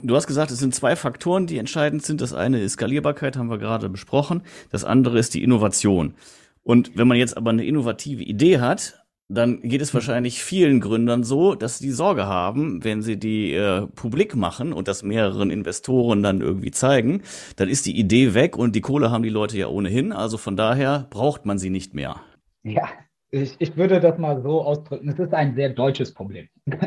Du 0.00 0.16
hast 0.16 0.26
gesagt, 0.26 0.50
es 0.50 0.58
sind 0.58 0.74
zwei 0.74 0.96
Faktoren, 0.96 1.46
die 1.46 1.58
entscheidend 1.58 2.02
sind. 2.02 2.20
Das 2.20 2.34
eine 2.34 2.60
ist 2.60 2.72
Skalierbarkeit, 2.72 3.36
haben 3.36 3.50
wir 3.50 3.58
gerade 3.58 3.88
besprochen. 3.88 4.42
Das 4.70 4.84
andere 4.84 5.18
ist 5.18 5.34
die 5.34 5.42
Innovation. 5.42 6.14
Und 6.62 6.96
wenn 6.96 7.08
man 7.08 7.16
jetzt 7.16 7.36
aber 7.36 7.50
eine 7.50 7.64
innovative 7.64 8.22
Idee 8.22 8.58
hat, 8.58 9.04
dann 9.28 9.62
geht 9.62 9.80
es 9.80 9.94
wahrscheinlich 9.94 10.42
vielen 10.42 10.80
Gründern 10.80 11.24
so, 11.24 11.54
dass 11.54 11.78
sie 11.78 11.90
Sorge 11.90 12.26
haben, 12.26 12.84
wenn 12.84 13.00
sie 13.00 13.16
die 13.16 13.54
äh, 13.54 13.86
publik 13.86 14.36
machen 14.36 14.72
und 14.72 14.86
das 14.86 15.02
mehreren 15.02 15.50
Investoren 15.50 16.22
dann 16.22 16.40
irgendwie 16.40 16.70
zeigen, 16.70 17.22
dann 17.56 17.68
ist 17.68 17.86
die 17.86 17.98
Idee 17.98 18.34
weg 18.34 18.56
und 18.58 18.76
die 18.76 18.82
Kohle 18.82 19.10
haben 19.10 19.22
die 19.22 19.30
Leute 19.30 19.56
ja 19.56 19.68
ohnehin. 19.68 20.12
Also 20.12 20.36
von 20.36 20.56
daher 20.56 21.06
braucht 21.08 21.46
man 21.46 21.58
sie 21.58 21.70
nicht 21.70 21.94
mehr. 21.94 22.20
Ja, 22.62 22.88
ich, 23.30 23.56
ich 23.58 23.76
würde 23.76 24.00
das 24.00 24.18
mal 24.18 24.42
so 24.42 24.62
ausdrücken. 24.62 25.08
Es 25.08 25.18
ist 25.18 25.32
ein 25.32 25.54
sehr 25.54 25.70
deutsches 25.70 26.12
Problem. 26.12 26.48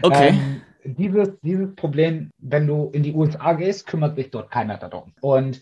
Okay. 0.00 0.28
ähm, 0.28 0.60
dieses, 0.94 1.38
dieses 1.40 1.74
Problem, 1.74 2.30
wenn 2.38 2.66
du 2.66 2.90
in 2.92 3.02
die 3.02 3.14
USA 3.14 3.52
gehst, 3.52 3.86
kümmert 3.86 4.16
sich 4.16 4.30
dort 4.30 4.50
keiner 4.50 4.78
darum. 4.78 5.12
Und 5.20 5.60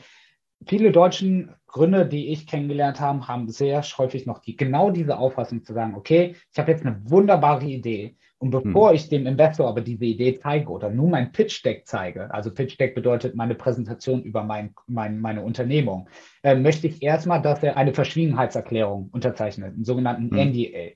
viele 0.66 0.92
deutschen 0.92 1.54
Gründer, 1.66 2.04
die 2.04 2.28
ich 2.28 2.46
kennengelernt 2.46 3.00
habe, 3.00 3.26
haben 3.28 3.48
sehr 3.48 3.82
häufig 3.82 4.26
noch 4.26 4.38
die, 4.38 4.56
genau 4.56 4.90
diese 4.90 5.18
Auffassung 5.18 5.62
zu 5.62 5.74
sagen, 5.74 5.94
okay, 5.94 6.34
ich 6.52 6.58
habe 6.58 6.70
jetzt 6.70 6.86
eine 6.86 6.98
wunderbare 7.04 7.66
Idee. 7.66 8.16
Und 8.38 8.50
bevor 8.50 8.90
hm. 8.90 8.96
ich 8.96 9.08
dem 9.08 9.26
Investor 9.26 9.66
aber 9.66 9.80
diese 9.80 10.04
Idee 10.04 10.38
zeige 10.38 10.68
oder 10.68 10.90
nur 10.90 11.08
mein 11.08 11.32
Pitch 11.32 11.64
Deck 11.64 11.86
zeige, 11.86 12.32
also 12.34 12.52
Pitch 12.52 12.78
Deck 12.78 12.94
bedeutet 12.94 13.34
meine 13.34 13.54
Präsentation 13.54 14.22
über 14.22 14.42
mein, 14.44 14.74
mein, 14.86 15.20
meine 15.20 15.42
Unternehmung, 15.42 16.08
äh, 16.42 16.54
möchte 16.54 16.86
ich 16.86 17.02
erstmal, 17.02 17.40
dass 17.40 17.62
er 17.62 17.78
eine 17.78 17.94
Verschwiegenheitserklärung 17.94 19.08
unterzeichnet, 19.10 19.74
einen 19.74 19.84
sogenannten 19.84 20.30
hm. 20.30 20.50
NDA. 20.50 20.92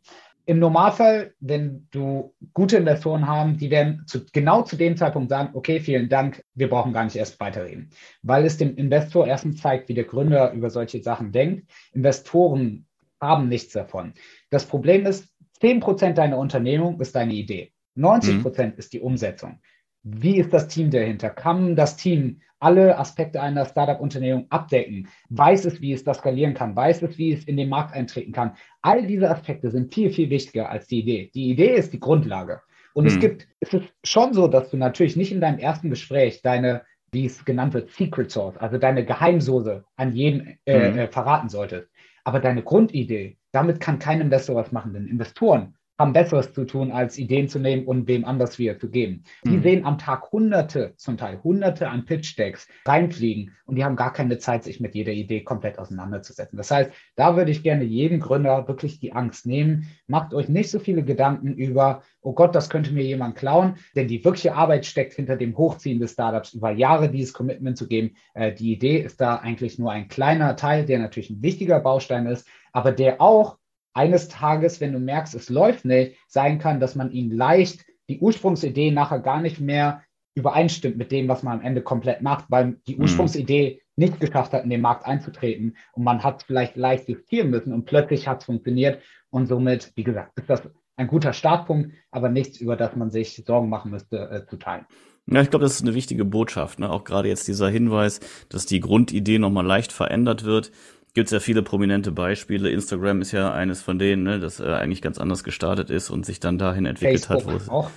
Im 0.51 0.59
Normalfall, 0.59 1.33
wenn 1.39 1.87
du 1.93 2.35
gute 2.55 2.79
Investoren 2.79 3.29
haben, 3.29 3.57
die 3.57 3.71
werden 3.71 4.03
zu, 4.09 4.27
genau 4.33 4.63
zu 4.63 4.75
dem 4.75 4.97
Zeitpunkt 4.97 5.31
sagen, 5.31 5.51
okay, 5.53 5.79
vielen 5.79 6.09
Dank, 6.09 6.45
wir 6.57 6.69
brauchen 6.69 6.93
gar 6.93 7.05
nicht 7.05 7.15
erst 7.15 7.39
weiterreden. 7.39 7.91
Weil 8.23 8.45
es 8.45 8.57
dem 8.57 8.75
Investor 8.75 9.29
erstens 9.29 9.63
zeigt, 9.63 9.89
wie 9.89 9.95
der 9.95 10.03
Gründer 10.03 10.51
über 10.51 10.69
solche 10.69 11.01
Sachen 11.05 11.31
denkt. 11.31 11.71
Investoren 11.93 12.89
haben 13.21 13.49
nichts 13.49 13.75
davon. 13.75 14.15
Das 14.51 14.67
Problem 14.67 15.07
ist, 15.07 15.29
10% 15.63 16.15
deiner 16.15 16.39
Unternehmung 16.39 17.01
ist 17.01 17.15
deine 17.15 17.35
Idee. 17.35 17.71
90% 17.97 18.67
mhm. 18.67 18.73
ist 18.77 18.93
die 18.93 19.01
Umsetzung. 19.01 19.61
Wie 20.03 20.37
ist 20.37 20.53
das 20.53 20.67
Team 20.67 20.91
dahinter? 20.91 21.31
Kann 21.31 21.77
das 21.77 21.97
Team 21.97 22.41
alle 22.61 22.99
Aspekte 22.99 23.41
einer 23.41 23.65
Startup-Unternehmung 23.65 24.47
abdecken? 24.51 25.09
Weiß 25.29 25.65
es, 25.65 25.81
wie 25.81 25.93
es 25.93 26.05
das 26.05 26.19
skalieren 26.19 26.55
kann? 26.55 26.77
Weiß 26.77 27.03
es, 27.03 27.19
wie 27.19 27.33
es 27.33 27.45
in 27.45 27.57
den 27.57 27.69
Markt 27.69 27.95
eintreten 27.95 28.33
kann? 28.33 28.53
All 28.83 29.07
diese 29.07 29.29
Aspekte 29.29 29.71
sind 29.71 29.93
viel, 29.93 30.11
viel 30.11 30.31
wichtiger 30.31 30.71
als 30.71 30.87
die 30.87 31.01
Idee. 31.01 31.31
Die 31.35 31.51
Idee 31.51 31.75
ist 31.75 31.93
die 31.93 32.01
Grundlage. 32.01 32.61
Und 32.93 33.07
hm. 33.07 33.13
es 33.13 33.21
gibt, 33.21 33.49
es 33.61 33.75
ist 33.75 33.93
schon 34.05 34.35
so, 34.35 34.47
dass 34.49 34.71
du 34.71 34.77
natürlich 34.77 35.17
nicht 35.17 35.33
in 35.33 35.41
deinem 35.41 35.59
ersten 35.59 35.91
Gespräch 35.91 36.43
deine, 36.43 36.83
wie 37.13 37.27
es 37.27 37.45
genannt 37.45 37.75
wird, 37.75 37.91
Secret 37.91 38.31
Source, 38.31 38.57
also 38.57 38.79
deine 38.79 39.05
Geheimsoße 39.05 39.85
an 39.97 40.13
jeden 40.13 40.59
äh, 40.65 40.91
hm. 40.91 40.99
äh, 40.99 41.09
verraten 41.09 41.49
solltest. 41.49 41.89
Aber 42.25 42.41
deine 42.41 42.63
Grundidee, 42.63 43.39
damit 43.53 43.81
kann 43.81 43.99
kein 43.99 44.21
Investor 44.21 44.57
was 44.57 44.73
machen, 44.73 44.93
denn 44.93 45.07
Investoren 45.07 45.75
haben 46.01 46.15
Besseres 46.15 46.55
zu 46.55 46.65
tun, 46.65 46.93
als 46.93 47.19
Ideen 47.19 47.49
zu 47.49 47.59
nehmen 47.59 47.87
und 47.87 48.09
wem 48.09 48.25
anders 48.25 48.59
wieder 48.59 48.79
zu 48.79 48.91
geben. 48.91 49.23
Die 49.45 49.59
mhm. 49.59 49.63
sehen 49.63 49.85
am 49.85 49.99
Tag 49.99 50.33
hunderte, 50.33 50.95
zum 50.97 51.19
Teil 51.19 51.43
hunderte 51.45 51.89
an 51.89 52.07
Pitch-Decks 52.07 52.69
reinfliegen 52.87 53.53
und 53.67 53.77
die 53.77 53.85
haben 53.85 53.97
gar 53.97 54.13
keine 54.13 54.39
Zeit, 54.39 54.65
sich 54.65 54.81
mit 54.81 54.95
jeder 54.95 55.13
Idee 55.13 55.43
komplett 55.43 55.79
auseinanderzusetzen. 55.79 56.57
Das 56.57 56.71
heißt, 56.71 56.91
da 57.17 57.37
würde 57.37 57.51
ich 57.51 57.63
gerne 57.63 57.85
jedem 57.85 58.19
Gründer 58.19 58.67
wirklich 58.67 58.99
die 58.99 59.13
Angst 59.13 59.45
nehmen. 59.45 59.89
Macht 60.07 60.33
euch 60.33 60.49
nicht 60.49 60.71
so 60.71 60.79
viele 60.79 61.05
Gedanken 61.05 61.53
über, 61.53 62.03
oh 62.23 62.33
Gott, 62.33 62.55
das 62.55 62.71
könnte 62.71 62.93
mir 62.93 63.05
jemand 63.05 63.37
klauen, 63.37 63.75
denn 63.95 64.09
die 64.09 64.25
wirkliche 64.25 64.55
Arbeit 64.55 64.87
steckt 64.87 65.13
hinter 65.13 65.37
dem 65.37 65.57
Hochziehen 65.57 66.01
des 66.01 66.13
Startups, 66.13 66.55
über 66.55 66.71
Jahre 66.71 67.11
dieses 67.11 67.35
Commitment 67.35 67.77
zu 67.77 67.87
geben. 67.87 68.17
Äh, 68.33 68.55
die 68.55 68.73
Idee 68.73 69.01
ist 69.01 69.21
da 69.21 69.37
eigentlich 69.37 69.79
nur 69.79 69.93
ein 69.93 70.09
kleiner 70.09 70.57
Teil, 70.57 70.87
der 70.87 70.99
natürlich 70.99 71.29
ein 71.29 71.43
wichtiger 71.43 71.79
Baustein 71.79 72.25
ist, 72.25 72.49
aber 72.73 72.91
der 72.91 73.21
auch 73.21 73.60
eines 73.93 74.29
Tages, 74.29 74.81
wenn 74.81 74.93
du 74.93 74.99
merkst, 74.99 75.35
es 75.35 75.49
läuft 75.49 75.85
nicht, 75.85 76.17
sein 76.29 76.59
kann, 76.59 76.81
dass 76.81 76.95
man 76.95 77.11
ihn 77.13 77.31
leicht 77.31 77.85
die 78.09 78.19
Ursprungsidee 78.19 78.91
nachher 78.91 79.21
gar 79.21 79.41
nicht 79.41 79.61
mehr 79.61 80.03
übereinstimmt 80.35 80.97
mit 80.97 81.13
dem, 81.13 81.29
was 81.29 81.43
man 81.43 81.59
am 81.59 81.65
Ende 81.65 81.83
komplett 81.83 82.23
macht, 82.23 82.47
weil 82.49 82.77
die 82.87 82.97
mhm. 82.97 83.03
Ursprungsidee 83.03 83.83
nicht 83.97 84.21
geschafft 84.21 84.53
hat, 84.53 84.65
in 84.65 84.71
den 84.71 84.81
Markt 84.81 85.05
einzutreten 85.07 85.77
und 85.93 86.05
man 86.05 86.23
hat 86.23 86.43
vielleicht 86.45 86.77
leicht 86.77 87.09
justieren 87.09 87.51
müssen 87.51 87.73
und 87.73 87.85
plötzlich 87.85 88.27
hat 88.27 88.41
es 88.41 88.47
funktioniert 88.47 89.03
und 89.31 89.47
somit, 89.47 89.93
wie 89.95 90.05
gesagt, 90.05 90.39
ist 90.39 90.49
das 90.49 90.63
ein 90.97 91.07
guter 91.07 91.33
Startpunkt, 91.33 91.93
aber 92.11 92.29
nichts, 92.29 92.61
über 92.61 92.77
das 92.77 92.97
man 92.97 93.11
sich 93.11 93.43
Sorgen 93.47 93.69
machen 93.69 93.91
müsste, 93.91 94.31
äh, 94.31 94.47
zu 94.47 94.57
teilen. 94.57 94.87
Ja, 95.27 95.41
ich 95.43 95.51
glaube, 95.51 95.65
das 95.65 95.75
ist 95.75 95.83
eine 95.83 95.95
wichtige 95.95 96.25
Botschaft. 96.25 96.79
Ne? 96.79 96.91
Auch 96.91 97.05
gerade 97.05 97.29
jetzt 97.29 97.47
dieser 97.47 97.69
Hinweis, 97.69 98.21
dass 98.49 98.67
die 98.67 98.81
Grundidee 98.81 99.39
nochmal 99.39 99.65
leicht 99.65 99.93
verändert 99.93 100.45
wird 100.45 100.73
gibt 101.15 101.29
es 101.29 101.33
ja 101.33 101.41
viele 101.41 101.63
prominente 101.63 102.13
Beispiele. 102.13 102.71
Instagram 102.71 103.21
ist 103.23 103.33
ja 103.33 103.53
eines 103.53 103.83
von 103.83 103.99
denen, 103.99 104.23
ne, 104.23 104.41
das 104.41 104.61
äh, 104.61 104.65
eigentlich 104.65 105.03
ganz 105.03 105.19
anders 105.19 105.45
gestartet 105.45 105.91
ist 105.91 106.11
und 106.11 106.27
sich 106.27 106.41
dann 106.41 106.59
dahin 106.59 106.87
entwickelt 106.87 107.25
Facebook 107.25 107.53
hat. 107.53 107.67
Wo 107.69 107.73
auch. 107.73 107.91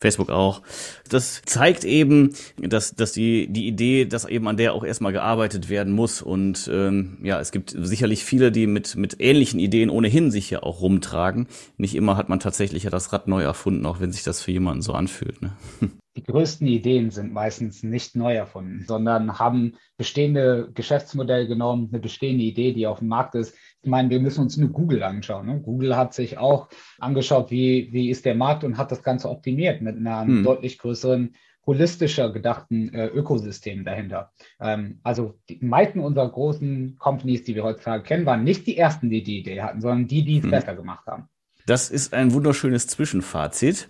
Facebook 0.00 0.30
auch. 0.30 0.62
Das 1.08 1.42
zeigt 1.44 1.84
eben, 1.84 2.34
dass, 2.56 2.94
dass 2.94 3.12
die, 3.12 3.48
die 3.48 3.66
Idee, 3.66 4.04
dass 4.04 4.24
eben 4.26 4.46
an 4.46 4.56
der 4.56 4.74
auch 4.74 4.84
erstmal 4.84 5.12
gearbeitet 5.12 5.68
werden 5.68 5.92
muss. 5.92 6.22
Und 6.22 6.70
ähm, 6.72 7.18
ja, 7.22 7.40
es 7.40 7.50
gibt 7.50 7.74
sicherlich 7.76 8.24
viele, 8.24 8.52
die 8.52 8.68
mit, 8.68 8.94
mit 8.94 9.16
ähnlichen 9.18 9.58
Ideen 9.58 9.90
ohnehin 9.90 10.30
sich 10.30 10.50
ja 10.50 10.62
auch 10.62 10.80
rumtragen. 10.80 11.48
Nicht 11.78 11.96
immer 11.96 12.16
hat 12.16 12.28
man 12.28 12.38
tatsächlich 12.38 12.84
ja 12.84 12.90
das 12.90 13.12
Rad 13.12 13.26
neu 13.26 13.42
erfunden, 13.42 13.86
auch 13.86 13.98
wenn 13.98 14.12
sich 14.12 14.22
das 14.22 14.40
für 14.40 14.52
jemanden 14.52 14.82
so 14.82 14.92
anfühlt. 14.92 15.42
Ne? 15.42 15.52
die 16.18 16.24
größten 16.24 16.66
Ideen 16.66 17.12
sind 17.12 17.32
meistens 17.32 17.84
nicht 17.84 18.16
neu 18.16 18.34
erfunden, 18.34 18.84
sondern 18.88 19.38
haben 19.38 19.74
bestehende 19.96 20.68
Geschäftsmodelle 20.74 21.46
genommen, 21.46 21.90
eine 21.92 22.00
bestehende 22.00 22.42
Idee, 22.42 22.72
die 22.72 22.88
auf 22.88 22.98
dem 22.98 23.06
Markt 23.06 23.36
ist. 23.36 23.54
Ich 23.82 23.88
meine, 23.88 24.10
wir 24.10 24.18
müssen 24.18 24.40
uns 24.40 24.56
nur 24.56 24.70
Google 24.70 25.04
anschauen. 25.04 25.46
Ne? 25.46 25.60
Google 25.60 25.96
hat 25.96 26.14
sich 26.14 26.36
auch 26.36 26.70
angeschaut, 26.98 27.52
wie, 27.52 27.90
wie 27.92 28.10
ist 28.10 28.24
der 28.24 28.34
Markt 28.34 28.64
und 28.64 28.78
hat 28.78 28.90
das 28.90 29.04
Ganze 29.04 29.30
optimiert 29.30 29.80
mit 29.80 29.94
einem 29.96 30.38
hm. 30.38 30.42
deutlich 30.42 30.78
größeren 30.78 31.36
holistischer 31.64 32.32
gedachten 32.32 32.92
äh, 32.92 33.06
Ökosystem 33.06 33.84
dahinter. 33.84 34.32
Ähm, 34.60 34.98
also 35.04 35.38
die 35.48 35.60
meisten 35.60 36.00
unserer 36.00 36.28
großen 36.28 36.96
Companies, 36.98 37.44
die 37.44 37.54
wir 37.54 37.62
heutzutage 37.62 38.02
kennen, 38.02 38.26
waren 38.26 38.42
nicht 38.42 38.66
die 38.66 38.76
ersten, 38.76 39.08
die 39.08 39.22
die 39.22 39.38
Idee 39.38 39.62
hatten, 39.62 39.80
sondern 39.80 40.08
die, 40.08 40.24
die 40.24 40.38
es 40.38 40.42
hm. 40.42 40.50
besser 40.50 40.74
gemacht 40.74 41.06
haben. 41.06 41.28
Das 41.64 41.90
ist 41.90 42.12
ein 42.12 42.32
wunderschönes 42.32 42.88
Zwischenfazit. 42.88 43.88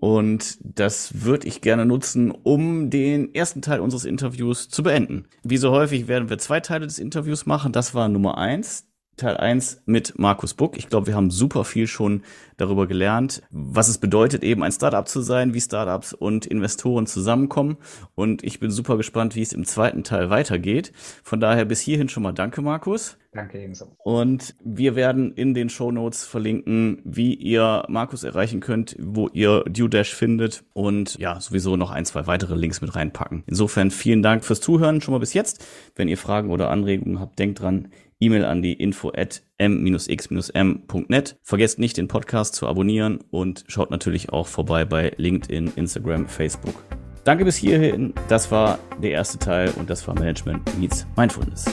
Und 0.00 0.58
das 0.60 1.24
würde 1.24 1.48
ich 1.48 1.60
gerne 1.60 1.84
nutzen, 1.84 2.30
um 2.30 2.88
den 2.88 3.34
ersten 3.34 3.62
Teil 3.62 3.80
unseres 3.80 4.04
Interviews 4.04 4.68
zu 4.68 4.82
beenden. 4.82 5.26
Wie 5.42 5.56
so 5.56 5.72
häufig 5.72 6.06
werden 6.06 6.30
wir 6.30 6.38
zwei 6.38 6.60
Teile 6.60 6.86
des 6.86 6.98
Interviews 6.98 7.46
machen. 7.46 7.72
Das 7.72 7.94
war 7.94 8.08
Nummer 8.08 8.38
eins. 8.38 8.88
Teil 9.18 9.36
1 9.36 9.82
mit 9.84 10.18
Markus 10.18 10.54
Buck. 10.54 10.78
Ich 10.78 10.88
glaube, 10.88 11.08
wir 11.08 11.16
haben 11.16 11.30
super 11.30 11.64
viel 11.64 11.86
schon 11.86 12.22
darüber 12.58 12.86
gelernt, 12.86 13.42
was 13.50 13.88
es 13.88 13.96
bedeutet, 13.96 14.42
eben 14.42 14.62
ein 14.62 14.72
Startup 14.72 15.08
zu 15.08 15.22
sein, 15.22 15.54
wie 15.54 15.60
Startups 15.60 16.12
und 16.12 16.44
Investoren 16.44 17.06
zusammenkommen. 17.06 17.78
Und 18.14 18.44
ich 18.44 18.60
bin 18.60 18.70
super 18.70 18.98
gespannt, 18.98 19.34
wie 19.34 19.42
es 19.42 19.54
im 19.54 19.64
zweiten 19.64 20.04
Teil 20.04 20.28
weitergeht. 20.28 20.92
Von 21.22 21.40
daher 21.40 21.64
bis 21.64 21.80
hierhin 21.80 22.08
schon 22.10 22.22
mal 22.22 22.32
danke, 22.32 22.60
Markus. 22.60 23.16
Danke 23.32 23.62
ebenso. 23.62 23.86
Und 23.98 24.56
wir 24.64 24.96
werden 24.96 25.32
in 25.32 25.54
den 25.54 25.68
Show 25.68 25.92
Notes 25.92 26.24
verlinken, 26.24 27.00
wie 27.04 27.34
ihr 27.34 27.84
Markus 27.88 28.24
erreichen 28.24 28.60
könnt, 28.60 28.96
wo 28.98 29.28
ihr 29.28 29.64
DueDash 29.68 30.14
findet 30.14 30.64
und 30.72 31.18
ja, 31.18 31.38
sowieso 31.38 31.76
noch 31.76 31.90
ein, 31.90 32.04
zwei 32.04 32.26
weitere 32.26 32.54
Links 32.54 32.80
mit 32.80 32.96
reinpacken. 32.96 33.44
Insofern 33.46 33.90
vielen 33.90 34.22
Dank 34.22 34.44
fürs 34.44 34.60
Zuhören 34.60 35.00
schon 35.00 35.12
mal 35.12 35.20
bis 35.20 35.34
jetzt. 35.34 35.64
Wenn 35.94 36.08
ihr 36.08 36.18
Fragen 36.18 36.50
oder 36.50 36.70
Anregungen 36.70 37.20
habt, 37.20 37.38
denkt 37.38 37.60
dran, 37.60 37.88
E-Mail 38.18 38.44
an 38.44 38.62
die 38.62 38.72
info 38.72 39.12
at 39.14 39.42
m-x-m.net. 39.58 41.36
Vergesst 41.42 41.78
nicht, 41.78 41.96
den 41.96 42.08
Podcast 42.08 42.54
zu 42.54 42.66
abonnieren 42.66 43.18
und 43.30 43.64
schaut 43.68 43.90
natürlich 43.90 44.30
auch 44.30 44.46
vorbei 44.46 44.84
bei 44.84 45.12
LinkedIn, 45.16 45.72
Instagram, 45.76 46.26
Facebook. 46.26 46.84
Danke 47.24 47.44
bis 47.44 47.56
hierhin. 47.56 48.14
Das 48.28 48.50
war 48.50 48.78
der 49.02 49.10
erste 49.10 49.38
Teil 49.38 49.70
und 49.76 49.90
das 49.90 50.06
war 50.08 50.14
Management 50.14 50.78
Meets 50.78 51.06
Mindfulness. 51.16 51.66